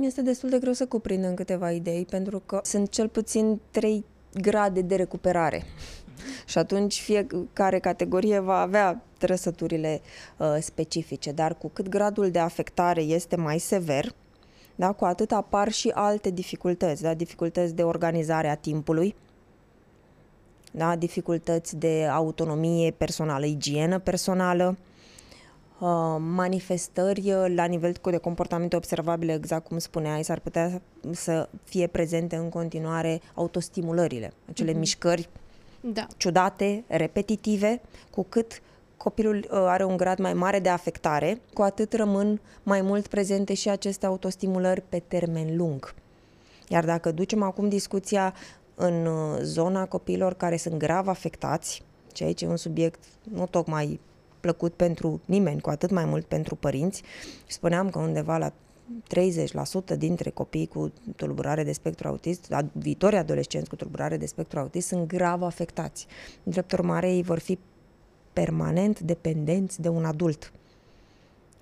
Este 0.00 0.22
destul 0.22 0.48
de 0.48 0.58
greu 0.58 0.72
să 0.72 0.86
cuprind 0.86 1.24
în 1.24 1.34
câteva 1.34 1.72
idei, 1.72 2.04
pentru 2.04 2.42
că 2.46 2.60
sunt 2.62 2.90
cel 2.90 3.08
puțin 3.08 3.60
trei 3.70 4.04
grade 4.34 4.80
de 4.80 4.94
recuperare. 4.94 5.62
Și 6.46 6.58
atunci 6.58 7.00
fiecare 7.00 7.78
categorie 7.78 8.38
va 8.38 8.60
avea 8.60 9.02
trăsăturile 9.18 10.00
uh, 10.36 10.56
specifice, 10.60 11.32
dar 11.32 11.54
cu 11.54 11.68
cât 11.68 11.88
gradul 11.88 12.30
de 12.30 12.38
afectare 12.38 13.00
este 13.00 13.36
mai 13.36 13.58
sever, 13.58 14.14
da, 14.74 14.92
cu 14.92 15.04
atât 15.04 15.32
apar 15.32 15.72
și 15.72 15.90
alte 15.94 16.30
dificultăți, 16.30 17.02
da, 17.02 17.14
dificultăți 17.14 17.74
de 17.74 17.82
organizare 17.82 18.48
a 18.48 18.54
timpului, 18.54 19.14
da, 20.72 20.96
dificultăți 20.96 21.76
de 21.76 22.06
autonomie 22.12 22.90
personală, 22.90 23.44
igienă 23.44 23.98
personală, 23.98 24.76
uh, 25.78 26.16
manifestări 26.18 27.32
uh, 27.32 27.52
la 27.54 27.64
nivel 27.64 27.94
de 28.02 28.16
comportamente 28.16 28.76
observabile, 28.76 29.34
exact 29.34 29.66
cum 29.66 29.78
spuneai, 29.78 30.24
s-ar 30.24 30.38
putea 30.38 30.82
să 31.10 31.48
fie 31.64 31.86
prezente 31.86 32.36
în 32.36 32.48
continuare 32.48 33.20
autostimulările, 33.34 34.32
acele 34.48 34.72
mm-hmm. 34.72 34.78
mișcări 34.78 35.28
da. 35.80 36.06
ciudate, 36.16 36.84
repetitive, 36.86 37.80
cu 38.10 38.26
cât 38.28 38.62
copilul 38.96 39.36
uh, 39.36 39.48
are 39.50 39.84
un 39.84 39.96
grad 39.96 40.18
mai 40.18 40.34
mare 40.34 40.58
de 40.58 40.68
afectare, 40.68 41.40
cu 41.52 41.62
atât 41.62 41.92
rămân 41.92 42.40
mai 42.62 42.80
mult 42.80 43.06
prezente 43.06 43.54
și 43.54 43.68
aceste 43.68 44.06
autostimulări 44.06 44.82
pe 44.88 45.02
termen 45.08 45.56
lung. 45.56 45.94
Iar 46.68 46.84
dacă 46.84 47.10
ducem 47.10 47.42
acum 47.42 47.68
discuția 47.68 48.34
în 48.74 49.06
uh, 49.06 49.38
zona 49.42 49.86
copiilor 49.86 50.34
care 50.34 50.56
sunt 50.56 50.74
grav 50.74 51.08
afectați, 51.08 51.82
ceea 52.12 52.32
ce 52.32 52.44
e 52.44 52.48
un 52.48 52.56
subiect 52.56 53.04
nu 53.22 53.46
tocmai 53.46 54.00
plăcut 54.40 54.72
pentru 54.72 55.20
nimeni, 55.24 55.60
cu 55.60 55.70
atât 55.70 55.90
mai 55.90 56.04
mult 56.04 56.24
pentru 56.24 56.54
părinți, 56.54 57.02
spuneam 57.46 57.90
că 57.90 57.98
undeva 57.98 58.36
la 58.36 58.52
30% 59.94 59.96
dintre 59.98 60.30
copii 60.30 60.66
cu 60.66 60.92
tulburare 61.16 61.64
de 61.64 61.72
spectru 61.72 62.08
autist, 62.08 62.54
viitori 62.72 63.16
adolescenți 63.16 63.68
cu 63.68 63.76
tulburare 63.76 64.16
de 64.16 64.26
spectru 64.26 64.58
autist, 64.58 64.86
sunt 64.86 65.06
grav 65.06 65.42
afectați. 65.42 66.06
Drept 66.42 66.72
urmare, 66.72 67.12
ei 67.12 67.22
vor 67.22 67.38
fi 67.38 67.58
permanent 68.32 69.00
dependenți 69.00 69.80
de 69.80 69.88
un 69.88 70.04
adult. 70.04 70.52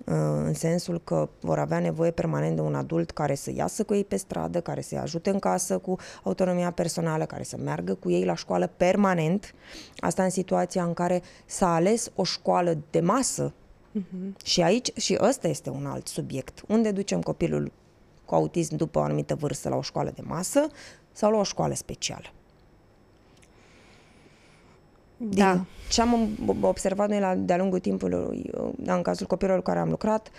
Uh, 0.05 0.15
în 0.45 0.55
sensul 0.55 1.01
că 1.05 1.29
vor 1.41 1.59
avea 1.59 1.79
nevoie 1.79 2.11
permanent 2.11 2.55
de 2.55 2.61
un 2.61 2.75
adult 2.75 3.11
care 3.11 3.35
să 3.35 3.53
iasă 3.55 3.85
cu 3.85 3.95
ei 3.95 4.05
pe 4.05 4.17
stradă, 4.17 4.61
care 4.61 4.81
să-i 4.81 4.99
ajute 4.99 5.31
în 5.31 5.39
casă 5.39 5.79
cu 5.79 5.97
autonomia 6.23 6.71
personală, 6.71 7.25
care 7.25 7.43
să 7.43 7.57
meargă 7.57 7.95
cu 7.95 8.11
ei 8.11 8.25
la 8.25 8.35
școală 8.35 8.71
permanent. 8.77 9.55
Asta 9.97 10.23
în 10.23 10.31
situația 10.31 10.85
în 10.85 10.93
care 10.93 11.23
s-a 11.47 11.75
ales 11.75 12.11
o 12.15 12.25
școală 12.25 12.79
de 12.91 13.01
masă 13.01 13.53
Uh-huh. 13.99 14.45
Și 14.45 14.63
aici, 14.63 14.97
și 14.97 15.17
ăsta 15.21 15.49
este 15.49 15.71
un 15.71 15.87
alt 15.87 16.07
subiect. 16.07 16.63
Unde 16.69 16.91
ducem 16.91 17.21
copilul 17.21 17.73
cu 18.25 18.35
autism 18.35 18.77
după 18.77 18.99
o 18.99 19.03
anumită 19.03 19.35
vârstă 19.35 19.69
la 19.69 19.77
o 19.77 19.83
școală 19.83 20.13
de 20.15 20.23
masă 20.25 20.67
sau 21.13 21.31
la 21.31 21.39
o 21.39 21.43
școală 21.43 21.75
specială? 21.75 22.33
Da. 25.17 25.53
Din 25.53 25.67
ce 25.91 26.01
am 26.01 26.29
observat 26.61 27.09
noi 27.09 27.21
la, 27.21 27.35
de-a 27.35 27.57
lungul 27.57 27.79
timpului, 27.79 28.51
da, 28.77 28.95
în 28.95 29.03
cazul 29.03 29.27
copilului 29.27 29.63
cu 29.63 29.69
care 29.69 29.79
am 29.79 29.89
lucrat, 29.89 30.31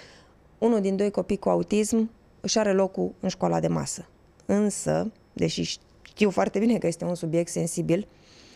unul 0.57 0.81
din 0.81 0.95
doi 0.95 1.11
copii 1.11 1.37
cu 1.37 1.49
autism 1.49 2.09
își 2.41 2.59
are 2.59 2.71
locul 2.73 3.11
în 3.19 3.29
școala 3.29 3.59
de 3.59 3.67
masă. 3.67 4.07
Însă, 4.45 5.11
deși 5.33 5.79
știu 6.01 6.29
foarte 6.29 6.59
bine 6.59 6.77
că 6.77 6.87
este 6.87 7.05
un 7.05 7.15
subiect 7.15 7.51
sensibil, 7.51 8.07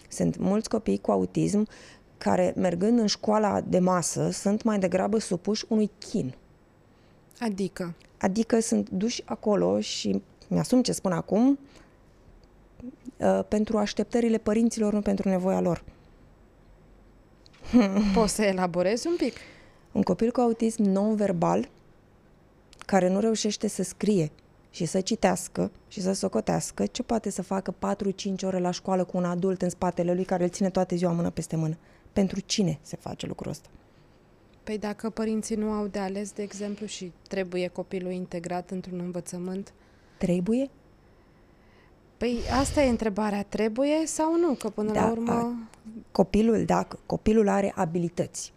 sunt 0.09 0.37
mulți 0.37 0.69
copii 0.69 0.97
cu 0.97 1.11
autism 1.11 1.67
care, 2.23 2.53
mergând 2.55 2.99
în 2.99 3.07
școala 3.07 3.61
de 3.61 3.79
masă, 3.79 4.29
sunt 4.29 4.63
mai 4.63 4.79
degrabă 4.79 5.17
supuși 5.19 5.65
unui 5.67 5.91
chin. 5.99 6.33
Adică? 7.39 7.93
Adică 8.17 8.59
sunt 8.59 8.89
duși 8.89 9.21
acolo 9.25 9.79
și 9.79 10.21
mi-asum 10.47 10.81
ce 10.81 10.91
spun 10.91 11.11
acum, 11.11 11.59
uh, 13.17 13.39
pentru 13.47 13.77
așteptările 13.77 14.37
părinților, 14.37 14.93
nu 14.93 15.01
pentru 15.01 15.29
nevoia 15.29 15.61
lor. 15.61 15.83
Poți 18.15 18.33
să 18.33 18.41
elaborezi 18.41 19.07
un 19.07 19.15
pic? 19.17 19.33
Un 19.91 20.01
copil 20.01 20.31
cu 20.31 20.39
autism 20.39 20.83
non-verbal, 20.83 21.69
care 22.85 23.09
nu 23.09 23.19
reușește 23.19 23.67
să 23.67 23.83
scrie 23.83 24.31
și 24.69 24.85
să 24.85 25.01
citească 25.01 25.71
și 25.87 26.01
să 26.01 26.13
socotească, 26.13 26.85
ce 26.85 27.03
poate 27.03 27.29
să 27.29 27.41
facă 27.41 27.73
4-5 27.73 28.43
ore 28.43 28.59
la 28.59 28.71
școală 28.71 29.03
cu 29.03 29.17
un 29.17 29.25
adult 29.25 29.61
în 29.61 29.69
spatele 29.69 30.13
lui 30.13 30.23
care 30.23 30.43
îl 30.43 30.49
ține 30.49 30.69
toate 30.69 30.95
ziua 30.95 31.11
mână 31.11 31.29
peste 31.29 31.55
mână? 31.55 31.77
Pentru 32.13 32.39
cine 32.39 32.79
se 32.81 32.95
face 32.95 33.27
lucrul 33.27 33.51
ăsta? 33.51 33.69
Păi 34.63 34.77
dacă 34.77 35.09
părinții 35.09 35.55
nu 35.55 35.71
au 35.71 35.87
de 35.87 35.99
ales, 35.99 36.31
de 36.31 36.41
exemplu, 36.41 36.85
și 36.85 37.11
trebuie 37.27 37.67
copilul 37.67 38.11
integrat 38.11 38.69
într-un 38.69 38.99
învățământ? 38.99 39.73
Trebuie? 40.17 40.69
Păi 42.17 42.37
asta 42.59 42.81
e 42.81 42.89
întrebarea, 42.89 43.43
trebuie 43.43 44.05
sau 44.05 44.37
nu? 44.39 44.53
Că 44.53 44.69
până 44.69 44.91
da, 44.91 45.05
la 45.05 45.11
urmă... 45.11 45.31
A, 45.31 45.53
copilul, 46.11 46.65
dacă 46.65 46.99
copilul 47.05 47.47
are 47.47 47.73
abilități 47.75 48.53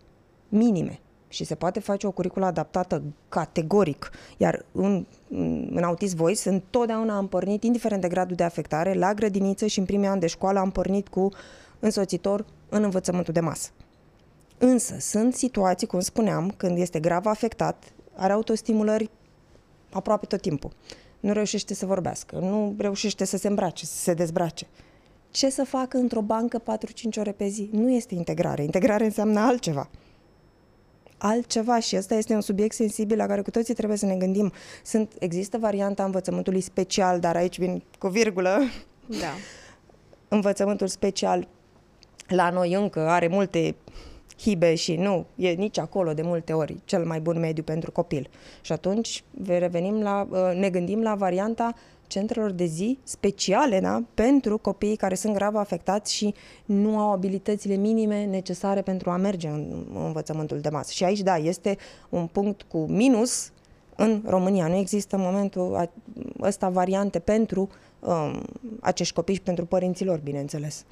minime 0.48 1.00
și 1.28 1.44
se 1.44 1.54
poate 1.54 1.80
face 1.80 2.06
o 2.06 2.10
curiculă 2.10 2.44
adaptată 2.44 3.02
categoric, 3.28 4.10
iar 4.36 4.64
în, 4.72 5.06
în 5.70 5.82
Autism 5.82 6.16
Voice 6.16 6.48
întotdeauna 6.48 7.16
am 7.16 7.28
pornit, 7.28 7.64
indiferent 7.64 8.00
de 8.00 8.08
gradul 8.08 8.36
de 8.36 8.42
afectare, 8.42 8.94
la 8.94 9.14
grădiniță 9.14 9.66
și 9.66 9.78
în 9.78 9.84
primii 9.84 10.08
ani 10.08 10.20
de 10.20 10.26
școală 10.26 10.58
am 10.58 10.70
pornit 10.70 11.08
cu 11.08 11.28
însoțitor 11.78 12.44
în 12.68 12.82
învățământul 12.82 13.32
de 13.32 13.40
masă. 13.40 13.70
Însă 14.58 14.96
sunt 14.98 15.34
situații, 15.34 15.86
cum 15.86 16.00
spuneam, 16.00 16.50
când 16.56 16.78
este 16.78 17.00
grav 17.00 17.26
afectat, 17.26 17.84
are 18.14 18.32
autostimulări 18.32 19.10
aproape 19.90 20.26
tot 20.26 20.40
timpul. 20.40 20.72
Nu 21.20 21.32
reușește 21.32 21.74
să 21.74 21.86
vorbească, 21.86 22.38
nu 22.38 22.74
reușește 22.78 23.24
să 23.24 23.36
se 23.36 23.48
îmbrace, 23.48 23.86
să 23.86 23.96
se 23.96 24.14
dezbrace. 24.14 24.66
Ce 25.30 25.50
să 25.50 25.64
facă 25.64 25.96
într-o 25.96 26.20
bancă 26.20 26.62
4-5 26.62 26.62
ore 27.18 27.32
pe 27.32 27.46
zi? 27.46 27.68
Nu 27.72 27.90
este 27.90 28.14
integrare. 28.14 28.62
Integrare 28.62 29.04
înseamnă 29.04 29.40
altceva 29.40 29.90
altceva 31.18 31.78
și 31.78 31.96
ăsta 31.96 32.14
este 32.14 32.34
un 32.34 32.40
subiect 32.40 32.74
sensibil 32.74 33.16
la 33.16 33.26
care 33.26 33.42
cu 33.42 33.50
toții 33.50 33.74
trebuie 33.74 33.98
să 33.98 34.06
ne 34.06 34.16
gândim. 34.16 34.52
Sunt, 34.84 35.12
există 35.18 35.58
varianta 35.58 36.04
învățământului 36.04 36.60
special, 36.60 37.20
dar 37.20 37.36
aici 37.36 37.58
vin 37.58 37.82
cu 37.98 38.08
virgulă. 38.08 38.58
Da. 39.06 39.34
Învățământul 40.28 40.86
special 40.86 41.48
la 42.26 42.50
noi 42.50 42.72
încă 42.72 43.00
are 43.00 43.26
multe 43.26 43.74
hibe 44.38 44.74
și 44.74 44.96
nu 44.96 45.26
e 45.34 45.48
nici 45.48 45.78
acolo 45.78 46.12
de 46.12 46.22
multe 46.22 46.52
ori 46.52 46.76
cel 46.84 47.04
mai 47.04 47.20
bun 47.20 47.38
mediu 47.38 47.62
pentru 47.62 47.92
copil. 47.92 48.30
Și 48.60 48.72
atunci 48.72 49.24
revenim 49.46 50.02
la, 50.02 50.26
uh, 50.30 50.58
ne 50.58 50.70
gândim 50.70 51.02
la 51.02 51.14
varianta 51.14 51.74
centrelor 52.06 52.50
de 52.50 52.64
zi 52.64 52.98
speciale 53.02 53.80
da? 53.80 54.02
pentru 54.14 54.58
copiii 54.58 54.96
care 54.96 55.14
sunt 55.14 55.34
grav 55.34 55.56
afectați 55.56 56.14
și 56.14 56.34
nu 56.64 56.98
au 56.98 57.12
abilitățile 57.12 57.74
minime 57.74 58.24
necesare 58.24 58.82
pentru 58.82 59.10
a 59.10 59.16
merge 59.16 59.48
în 59.48 59.86
învățământul 59.94 60.60
de 60.60 60.68
masă. 60.68 60.90
Și 60.92 61.04
aici, 61.04 61.20
da, 61.20 61.36
este 61.36 61.76
un 62.08 62.26
punct 62.26 62.62
cu 62.62 62.78
minus 62.78 63.52
în 63.96 64.22
România. 64.26 64.66
Nu 64.66 64.76
există 64.76 65.16
în 65.16 65.22
momentul 65.22 65.90
ăsta 66.40 66.68
variante 66.68 67.18
pentru 67.18 67.68
um, 68.00 68.42
acești 68.80 69.14
copii 69.14 69.34
și 69.34 69.40
pentru 69.40 69.66
părinților, 69.66 70.18
bineînțeles. 70.18 70.84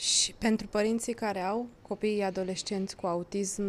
Și 0.00 0.34
pentru 0.38 0.66
părinții 0.66 1.12
care 1.12 1.40
au 1.40 1.66
copii 1.82 2.22
adolescenți 2.22 2.96
cu 2.96 3.06
autism, 3.06 3.62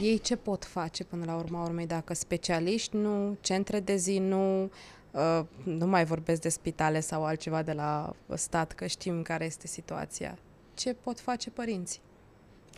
ei 0.00 0.18
ce 0.18 0.36
pot 0.36 0.64
face 0.64 1.04
până 1.04 1.24
la 1.24 1.36
urma 1.36 1.64
urmei 1.64 1.86
dacă 1.86 2.14
specialiști 2.14 2.96
nu, 2.96 3.36
centre 3.40 3.80
de 3.80 3.96
zi 3.96 4.18
nu, 4.18 4.62
uh, 5.10 5.40
nu 5.64 5.86
mai 5.86 6.04
vorbesc 6.04 6.40
de 6.40 6.48
spitale 6.48 7.00
sau 7.00 7.24
altceva 7.24 7.62
de 7.62 7.72
la 7.72 8.12
stat, 8.34 8.72
că 8.72 8.86
știm 8.86 9.22
care 9.22 9.44
este 9.44 9.66
situația. 9.66 10.38
Ce 10.74 10.94
pot 10.94 11.20
face 11.20 11.50
părinții? 11.50 12.00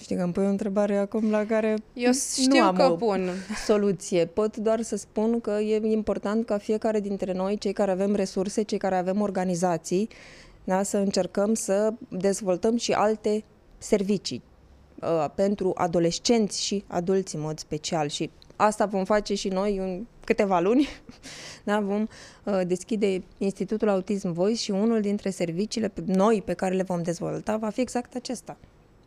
Știi 0.00 0.16
că 0.16 0.22
îmi 0.22 0.32
pui 0.32 0.44
o 0.44 0.48
întrebare 0.48 0.96
acum 0.96 1.30
la 1.30 1.44
care 1.44 1.76
Eu 1.92 2.12
știu 2.12 2.56
nu 2.56 2.62
am 2.62 2.74
că 2.74 2.90
o 2.90 2.96
pun. 2.96 3.30
soluție. 3.64 4.26
Pot 4.26 4.56
doar 4.56 4.82
să 4.82 4.96
spun 4.96 5.40
că 5.40 5.50
e 5.50 5.86
important 5.86 6.46
ca 6.46 6.58
fiecare 6.58 7.00
dintre 7.00 7.32
noi, 7.32 7.58
cei 7.58 7.72
care 7.72 7.90
avem 7.90 8.14
resurse, 8.14 8.62
cei 8.62 8.78
care 8.78 8.96
avem 8.96 9.20
organizații, 9.20 10.08
da, 10.66 10.82
să 10.82 10.96
încercăm 10.96 11.54
să 11.54 11.92
dezvoltăm 12.08 12.76
și 12.76 12.92
alte 12.92 13.44
servicii 13.78 14.42
uh, 15.02 15.26
pentru 15.34 15.72
adolescenți 15.76 16.64
și 16.64 16.84
adulți 16.86 17.34
în 17.34 17.40
mod 17.40 17.58
special 17.58 18.08
și 18.08 18.30
asta 18.56 18.86
vom 18.86 19.04
face 19.04 19.34
și 19.34 19.48
noi 19.48 19.76
în 19.76 20.06
câteva 20.24 20.60
luni. 20.60 20.88
Da, 21.64 21.80
vom 21.80 22.06
uh, 22.44 22.60
deschide 22.66 23.22
Institutul 23.38 23.88
Autism 23.88 24.32
Voice 24.32 24.62
și 24.62 24.70
unul 24.70 25.00
dintre 25.00 25.30
serviciile 25.30 25.88
pe, 25.88 26.02
noi 26.06 26.42
pe 26.44 26.52
care 26.52 26.74
le 26.74 26.82
vom 26.82 27.02
dezvolta 27.02 27.56
va 27.56 27.70
fi 27.70 27.80
exact 27.80 28.14
acesta. 28.14 28.56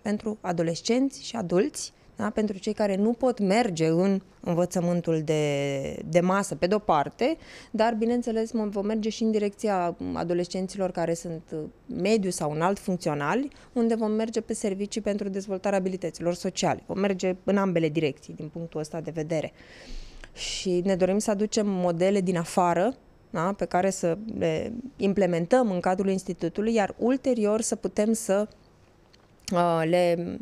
Pentru 0.02 0.38
adolescenți 0.42 1.24
și 1.24 1.36
adulți 1.36 1.94
da? 2.20 2.30
pentru 2.30 2.58
cei 2.58 2.74
care 2.74 2.96
nu 2.96 3.14
pot 3.14 3.40
merge 3.40 3.88
în 3.88 4.22
învățământul 4.40 5.22
de, 5.26 6.04
de 6.06 6.20
masă, 6.20 6.56
pe 6.56 6.68
de-o 6.68 6.80
parte, 6.80 7.38
dar, 7.72 7.94
bineînțeles, 7.94 8.52
vom 8.52 8.86
merge 8.86 9.10
și 9.10 9.24
în 9.24 9.32
direcția 9.32 9.96
adolescenților 10.14 10.92
care 10.92 11.14
sunt 11.14 11.42
uh, 11.54 11.60
mediu 12.02 12.30
sau 12.30 12.52
înalt 12.52 12.80
funcționali, 12.80 13.48
unde 13.74 13.96
vom 13.96 14.12
merge 14.12 14.42
pe 14.42 14.54
servicii 14.54 15.02
pentru 15.02 15.30
dezvoltarea 15.30 15.78
abilităților 15.78 16.34
sociale. 16.34 16.84
Vom 16.86 17.00
merge 17.00 17.36
în 17.44 17.58
ambele 17.58 17.90
direcții, 17.90 18.34
din 18.34 18.48
punctul 18.48 18.80
ăsta 18.80 19.02
de 19.02 19.12
vedere. 19.14 19.52
Și 20.34 20.82
ne 20.86 20.96
dorim 20.96 21.18
să 21.18 21.32
aducem 21.32 21.68
modele 21.68 22.22
din 22.22 22.38
afară, 22.38 22.96
da? 23.30 23.54
pe 23.58 23.66
care 23.66 23.90
să 23.90 24.18
le 24.38 24.74
implementăm 24.98 25.72
în 25.72 25.80
cadrul 25.80 26.10
institutului, 26.10 26.74
iar 26.74 26.96
ulterior 26.98 27.62
să 27.62 27.76
putem 27.76 28.14
să 28.14 28.48
uh, 29.54 29.82
le 29.90 30.40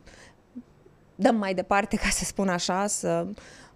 dăm 1.18 1.36
mai 1.36 1.54
departe, 1.54 1.96
ca 1.96 2.10
să 2.10 2.24
spun 2.24 2.48
așa, 2.48 2.88
să 2.88 3.28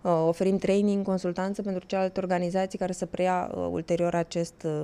uh, 0.02 0.12
oferim 0.28 0.58
training, 0.58 1.06
consultanță 1.06 1.62
pentru 1.62 1.86
celelalte 1.86 2.20
organizații 2.20 2.80
care 2.80 2.92
să 2.92 3.06
preia 3.06 3.52
uh, 3.54 3.68
ulterior 3.72 4.16
acest 4.16 4.64
uh, 4.64 4.84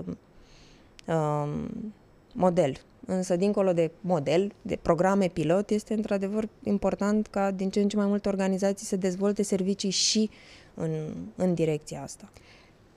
um, 1.15 1.93
model. 2.34 2.82
Însă, 3.06 3.36
dincolo 3.36 3.74
de 3.74 3.91
model, 4.02 4.52
de 4.62 4.80
programe 4.82 5.28
pilot, 5.28 5.70
este 5.70 5.93
într-adevăr 5.93 6.50
important 6.63 7.28
ca 7.28 7.52
din 7.52 7.70
ce 7.70 7.80
în 7.80 7.88
ce 7.88 7.96
mai 7.96 8.06
multe 8.06 8.30
organizații 8.30 8.86
să 8.86 8.96
dezvolte 8.96 9.43
servicii 9.43 9.89
și 9.89 10.30
în, 10.74 10.91
în 11.36 11.54
direcția 11.54 12.02
asta. 12.02 12.30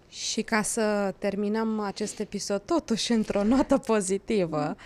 Și 0.08 0.42
ca 0.42 0.62
să 0.62 1.14
terminăm 1.18 1.80
acest 1.80 2.18
episod 2.18 2.60
totuși 2.60 3.12
într-o 3.12 3.42
notă 3.42 3.78
pozitivă, 3.78 4.66
mm 4.66 4.76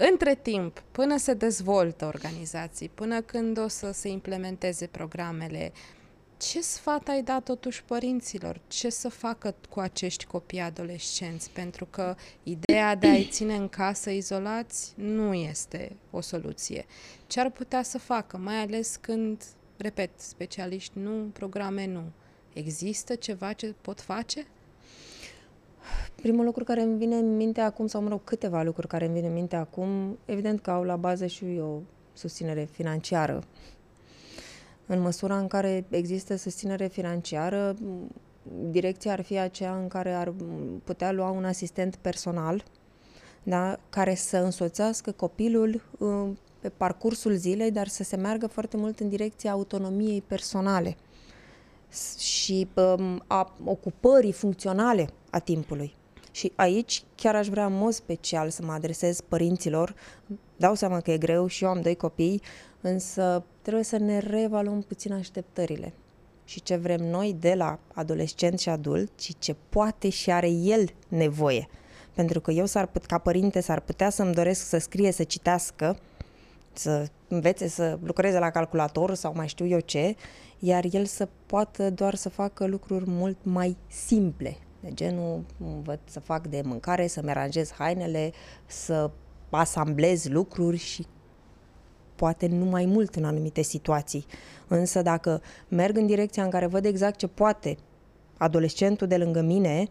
între 0.00 0.34
timp, 0.34 0.82
până 0.92 1.16
se 1.16 1.34
dezvoltă 1.34 2.06
organizații, 2.06 2.88
până 2.88 3.20
când 3.20 3.58
o 3.58 3.68
să 3.68 3.90
se 3.92 4.08
implementeze 4.08 4.86
programele, 4.86 5.72
ce 6.36 6.60
sfat 6.60 7.08
ai 7.08 7.22
dat 7.22 7.42
totuși 7.42 7.84
părinților? 7.84 8.60
Ce 8.68 8.90
să 8.90 9.08
facă 9.08 9.54
cu 9.70 9.80
acești 9.80 10.26
copii 10.26 10.60
adolescenți? 10.60 11.50
Pentru 11.50 11.86
că 11.90 12.14
ideea 12.42 12.94
de 12.94 13.06
a-i 13.06 13.28
ține 13.30 13.54
în 13.54 13.68
casă 13.68 14.10
izolați 14.10 14.92
nu 14.96 15.34
este 15.34 15.96
o 16.10 16.20
soluție. 16.20 16.86
Ce 17.26 17.40
ar 17.40 17.50
putea 17.50 17.82
să 17.82 17.98
facă, 17.98 18.36
mai 18.36 18.56
ales 18.56 18.96
când, 19.00 19.44
repet, 19.76 20.10
specialiști 20.16 20.98
nu, 20.98 21.30
programe 21.32 21.86
nu. 21.86 22.04
Există 22.52 23.14
ceva 23.14 23.52
ce 23.52 23.74
pot 23.80 24.00
face? 24.00 24.46
Primul 26.22 26.44
lucru 26.44 26.64
care 26.64 26.80
îmi 26.80 26.98
vine 26.98 27.16
în 27.16 27.36
minte 27.36 27.60
acum, 27.60 27.86
sau 27.86 28.02
mă 28.02 28.08
rog, 28.08 28.24
câteva 28.24 28.62
lucruri 28.62 28.86
care 28.86 29.04
îmi 29.04 29.14
vine 29.14 29.26
în 29.26 29.32
minte 29.32 29.56
acum, 29.56 30.18
evident 30.24 30.60
că 30.60 30.70
au 30.70 30.82
la 30.82 30.96
bază 30.96 31.26
și 31.26 31.44
o 31.60 31.80
susținere 32.12 32.68
financiară. 32.70 33.42
În 34.86 35.00
măsura 35.00 35.38
în 35.38 35.46
care 35.46 35.84
există 35.88 36.36
susținere 36.36 36.86
financiară, 36.86 37.76
direcția 38.70 39.12
ar 39.12 39.22
fi 39.22 39.38
aceea 39.38 39.76
în 39.76 39.88
care 39.88 40.12
ar 40.12 40.32
putea 40.84 41.12
lua 41.12 41.30
un 41.30 41.44
asistent 41.44 41.96
personal 41.96 42.64
da, 43.42 43.78
care 43.88 44.14
să 44.14 44.36
însoțească 44.36 45.10
copilul 45.10 45.82
uh, 45.98 46.28
pe 46.60 46.68
parcursul 46.68 47.34
zilei, 47.34 47.70
dar 47.70 47.88
să 47.88 48.02
se 48.02 48.16
meargă 48.16 48.46
foarte 48.46 48.76
mult 48.76 49.00
în 49.00 49.08
direcția 49.08 49.50
autonomiei 49.50 50.22
personale 50.26 50.96
și 52.18 52.68
um, 52.74 53.22
a 53.26 53.54
ocupării 53.64 54.32
funcționale 54.32 55.08
a 55.30 55.38
timpului. 55.38 55.94
Și 56.38 56.52
aici 56.56 57.02
chiar 57.14 57.34
aș 57.34 57.48
vrea 57.48 57.66
în 57.66 57.72
mod 57.72 57.92
special 57.92 58.50
să 58.50 58.62
mă 58.62 58.72
adresez 58.72 59.20
părinților. 59.20 59.94
Dau 60.56 60.74
seama 60.74 61.00
că 61.00 61.10
e 61.10 61.18
greu 61.18 61.46
și 61.46 61.64
eu 61.64 61.70
am 61.70 61.80
doi 61.80 61.96
copii, 61.96 62.42
însă 62.80 63.44
trebuie 63.62 63.84
să 63.84 63.96
ne 63.96 64.18
reevaluăm 64.18 64.82
puțin 64.82 65.12
așteptările 65.12 65.92
și 66.44 66.62
ce 66.62 66.76
vrem 66.76 67.04
noi 67.04 67.36
de 67.40 67.54
la 67.54 67.78
adolescent 67.94 68.58
și 68.58 68.68
adult 68.68 69.20
și 69.20 69.34
ce 69.38 69.56
poate 69.68 70.08
și 70.08 70.30
are 70.30 70.48
el 70.48 70.88
nevoie. 71.08 71.68
Pentru 72.14 72.40
că 72.40 72.50
eu 72.50 72.66
s-ar 72.66 72.86
put, 72.86 73.06
ca 73.06 73.18
părinte 73.18 73.60
s-ar 73.60 73.80
putea 73.80 74.10
să-mi 74.10 74.34
doresc 74.34 74.68
să 74.68 74.78
scrie, 74.78 75.12
să 75.12 75.22
citească, 75.22 75.98
să 76.72 77.08
învețe 77.28 77.68
să 77.68 77.98
lucreze 78.02 78.38
la 78.38 78.50
calculator 78.50 79.14
sau 79.14 79.32
mai 79.34 79.48
știu 79.48 79.66
eu 79.66 79.80
ce, 79.80 80.16
iar 80.58 80.84
el 80.90 81.04
să 81.04 81.28
poată 81.46 81.90
doar 81.90 82.14
să 82.14 82.28
facă 82.28 82.66
lucruri 82.66 83.04
mult 83.06 83.36
mai 83.42 83.76
simple, 83.88 84.56
de 84.80 84.90
genul 84.94 85.44
învăț 85.58 85.98
să 86.04 86.20
fac 86.20 86.46
de 86.46 86.62
mâncare, 86.64 87.06
să-mi 87.06 87.30
aranjez 87.30 87.72
hainele, 87.72 88.32
să 88.66 89.10
asamblez 89.50 90.28
lucruri 90.28 90.76
și 90.76 91.06
poate 92.14 92.46
nu 92.46 92.64
mai 92.64 92.84
mult 92.84 93.14
în 93.14 93.24
anumite 93.24 93.62
situații. 93.62 94.26
Însă 94.68 95.02
dacă 95.02 95.42
merg 95.68 95.96
în 95.96 96.06
direcția 96.06 96.42
în 96.42 96.50
care 96.50 96.66
văd 96.66 96.84
exact 96.84 97.16
ce 97.16 97.26
poate 97.26 97.76
adolescentul 98.36 99.06
de 99.06 99.16
lângă 99.16 99.40
mine, 99.40 99.88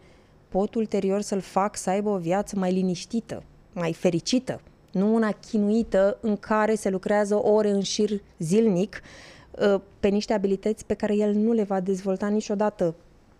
pot 0.48 0.74
ulterior 0.74 1.20
să-l 1.20 1.40
fac 1.40 1.76
să 1.76 1.90
aibă 1.90 2.08
o 2.08 2.18
viață 2.18 2.56
mai 2.56 2.72
liniștită, 2.72 3.42
mai 3.72 3.92
fericită, 3.92 4.60
nu 4.92 5.14
una 5.14 5.32
chinuită 5.32 6.18
în 6.20 6.36
care 6.36 6.74
se 6.74 6.90
lucrează 6.90 7.34
ore 7.34 7.70
în 7.70 7.80
șir 7.80 8.22
zilnic 8.38 9.00
uh, 9.50 9.80
pe 10.00 10.08
niște 10.08 10.32
abilități 10.32 10.86
pe 10.86 10.94
care 10.94 11.14
el 11.14 11.34
nu 11.34 11.52
le 11.52 11.62
va 11.62 11.80
dezvolta 11.80 12.28
niciodată 12.28 12.94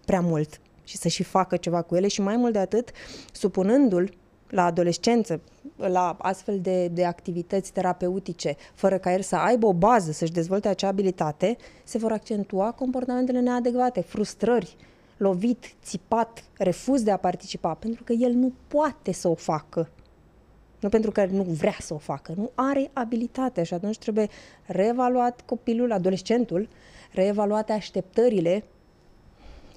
prea 0.05 0.21
mult 0.21 0.61
și 0.88 0.96
să 0.96 1.09
și 1.09 1.22
facă 1.22 1.57
ceva 1.57 1.83
cu 1.83 1.96
ele 1.96 2.09
și 2.09 2.20
mai 2.20 2.37
mult 2.37 2.53
de 2.53 2.59
atât, 2.59 2.90
supunându-l 3.33 4.14
la 4.48 4.64
adolescență, 4.64 5.40
la 5.77 6.16
astfel 6.20 6.61
de, 6.61 6.88
de 6.88 7.05
activități 7.05 7.72
terapeutice, 7.72 8.57
fără 8.74 8.98
ca 8.98 9.12
el 9.12 9.22
să 9.22 9.37
aibă 9.37 9.66
o 9.66 9.72
bază, 9.72 10.12
să-și 10.12 10.33
dezvolte 10.33 10.68
acea 10.68 10.88
abilitate, 10.88 11.57
se 11.85 11.98
vor 11.98 12.12
accentua 12.12 12.70
comportamentele 12.70 13.40
neadecvate, 13.40 14.01
frustrări, 14.01 14.77
lovit, 15.16 15.74
țipat, 15.83 16.44
refuz 16.59 17.03
de 17.03 17.11
a 17.11 17.16
participa, 17.16 17.74
pentru 17.74 18.05
că 18.05 18.12
el 18.12 18.33
nu 18.33 18.53
poate 18.68 19.12
să 19.12 19.29
o 19.29 19.35
facă. 19.35 19.88
Nu 20.81 20.88
pentru 20.88 21.11
că 21.11 21.27
nu 21.27 21.42
vrea 21.42 21.77
să 21.81 21.94
o 21.94 21.98
facă, 21.98 22.33
nu 22.37 22.51
are 22.55 22.90
abilitate 22.92 23.62
și 23.62 23.74
atunci 23.74 23.98
trebuie 23.98 24.29
reevaluat 24.66 25.42
copilul, 25.46 25.92
adolescentul, 25.92 26.68
reevaluate 27.12 27.72
așteptările 27.72 28.64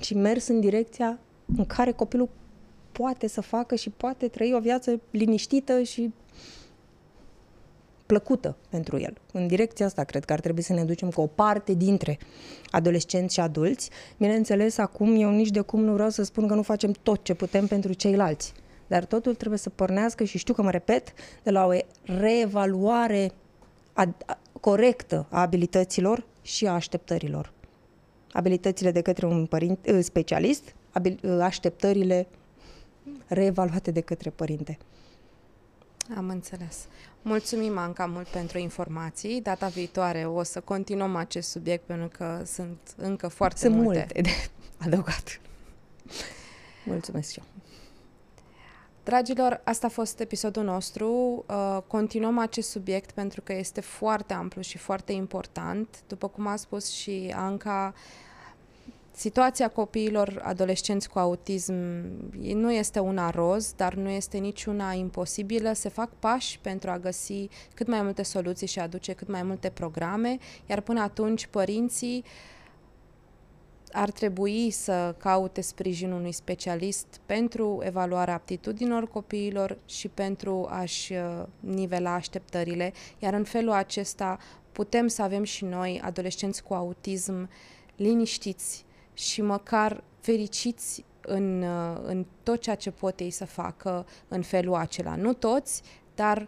și 0.03 0.15
mers 0.15 0.47
în 0.47 0.59
direcția 0.59 1.19
în 1.57 1.65
care 1.65 1.91
copilul 1.91 2.29
poate 2.91 3.27
să 3.27 3.41
facă 3.41 3.75
și 3.75 3.89
poate 3.89 4.27
trăi 4.27 4.53
o 4.53 4.59
viață 4.59 4.99
liniștită 5.11 5.81
și 5.81 6.13
plăcută 8.05 8.55
pentru 8.69 8.99
el. 8.99 9.17
În 9.31 9.47
direcția 9.47 9.85
asta 9.85 10.03
cred 10.03 10.25
că 10.25 10.33
ar 10.33 10.39
trebui 10.39 10.61
să 10.61 10.73
ne 10.73 10.83
ducem 10.83 11.09
cu 11.09 11.21
o 11.21 11.27
parte 11.27 11.73
dintre 11.73 12.19
adolescenți 12.69 13.33
și 13.33 13.39
adulți. 13.39 13.89
Bineînțeles, 14.17 14.77
acum 14.77 15.15
eu 15.15 15.29
nici 15.29 15.49
de 15.49 15.61
cum 15.61 15.83
nu 15.83 15.93
vreau 15.93 16.09
să 16.09 16.23
spun 16.23 16.47
că 16.47 16.53
nu 16.53 16.61
facem 16.61 16.91
tot 17.03 17.23
ce 17.23 17.33
putem 17.33 17.67
pentru 17.67 17.93
ceilalți. 17.93 18.53
Dar 18.87 19.05
totul 19.05 19.35
trebuie 19.35 19.59
să 19.59 19.69
pornească 19.69 20.23
și 20.23 20.37
știu 20.37 20.53
că 20.53 20.61
mă 20.61 20.71
repet, 20.71 21.13
de 21.43 21.51
la 21.51 21.65
o 21.65 21.71
reevaluare 22.03 23.31
a, 23.93 24.15
a, 24.25 24.39
corectă 24.59 25.25
a 25.29 25.41
abilităților 25.41 26.25
și 26.41 26.67
a 26.67 26.73
așteptărilor. 26.73 27.53
Abilitățile 28.31 28.91
de 28.91 29.01
către 29.01 29.25
un 29.25 29.45
părinte, 29.45 29.97
ă, 29.97 30.01
specialist, 30.01 30.75
abil, 30.91 31.19
ă, 31.23 31.41
așteptările 31.43 32.27
reevaluate 33.27 33.91
de 33.91 34.01
către 34.01 34.29
părinte. 34.29 34.77
Am 36.15 36.29
înțeles. 36.29 36.87
Mulțumim, 37.21 37.77
Anca, 37.77 38.05
mult 38.05 38.27
pentru 38.27 38.57
informații. 38.57 39.41
Data 39.41 39.67
viitoare 39.67 40.25
o 40.25 40.43
să 40.43 40.59
continuăm 40.59 41.15
acest 41.15 41.49
subiect 41.49 41.85
pentru 41.85 42.07
că 42.07 42.41
sunt 42.45 42.79
încă 42.95 43.27
foarte 43.27 43.59
sunt 43.59 43.75
multe. 43.75 44.07
multe 44.13 44.21
de 44.21 44.29
adăugat. 44.85 45.41
Mulțumesc 46.85 47.31
și 47.31 47.39
eu. 47.39 47.45
Dragilor, 49.11 49.61
asta 49.63 49.87
a 49.87 49.89
fost 49.89 50.19
episodul 50.19 50.63
nostru. 50.63 51.07
Uh, 51.47 51.77
continuăm 51.87 52.37
acest 52.37 52.69
subiect 52.69 53.11
pentru 53.11 53.41
că 53.41 53.53
este 53.53 53.81
foarte 53.81 54.33
amplu 54.33 54.61
și 54.61 54.77
foarte 54.77 55.11
important. 55.11 55.87
După 56.07 56.27
cum 56.27 56.47
a 56.47 56.55
spus 56.55 56.91
și 56.91 57.33
Anca, 57.35 57.93
situația 59.11 59.67
copiilor 59.67 60.41
adolescenți 60.43 61.09
cu 61.09 61.19
autism 61.19 61.73
nu 62.39 62.71
este 62.71 62.99
una 62.99 63.29
roz, 63.29 63.73
dar 63.75 63.93
nu 63.93 64.09
este 64.09 64.37
niciuna 64.37 64.91
imposibilă. 64.91 65.73
Se 65.73 65.89
fac 65.89 66.09
pași 66.19 66.59
pentru 66.59 66.89
a 66.89 66.99
găsi 66.99 67.49
cât 67.73 67.87
mai 67.87 68.01
multe 68.01 68.23
soluții 68.23 68.67
și 68.67 68.79
a 68.79 68.83
aduce 68.83 69.13
cât 69.13 69.27
mai 69.27 69.43
multe 69.43 69.69
programe, 69.69 70.37
iar 70.65 70.81
până 70.81 71.01
atunci 71.01 71.47
părinții 71.47 72.23
uh, 72.25 72.60
ar 73.91 74.11
trebui 74.11 74.69
să 74.69 75.15
caute 75.17 75.61
sprijinul 75.61 76.19
unui 76.19 76.31
specialist 76.31 77.19
pentru 77.25 77.81
evaluarea 77.83 78.33
aptitudinilor 78.33 79.07
copiilor 79.07 79.77
și 79.85 80.07
pentru 80.07 80.67
a-și 80.69 81.13
uh, 81.13 81.43
nivela 81.59 82.13
așteptările, 82.13 82.93
iar 83.19 83.33
în 83.33 83.43
felul 83.43 83.71
acesta 83.71 84.37
putem 84.71 85.07
să 85.07 85.21
avem 85.21 85.43
și 85.43 85.65
noi 85.65 86.01
adolescenți 86.03 86.63
cu 86.63 86.73
autism 86.73 87.49
liniștiți 87.95 88.85
și 89.13 89.41
măcar 89.41 90.03
fericiți 90.19 91.03
în, 91.21 91.61
uh, 91.61 92.01
în 92.03 92.25
tot 92.43 92.61
ceea 92.61 92.75
ce 92.75 92.91
pot 92.91 93.19
ei 93.19 93.31
să 93.31 93.45
facă 93.45 94.05
în 94.27 94.41
felul 94.41 94.75
acela. 94.75 95.15
Nu 95.15 95.33
toți, 95.33 95.81
dar 96.15 96.47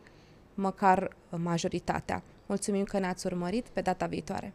măcar 0.53 1.15
majoritatea. 1.29 2.23
Mulțumim 2.45 2.83
că 2.83 2.99
ne-ați 2.99 3.25
urmărit 3.25 3.67
pe 3.67 3.81
data 3.81 4.05
viitoare! 4.05 4.53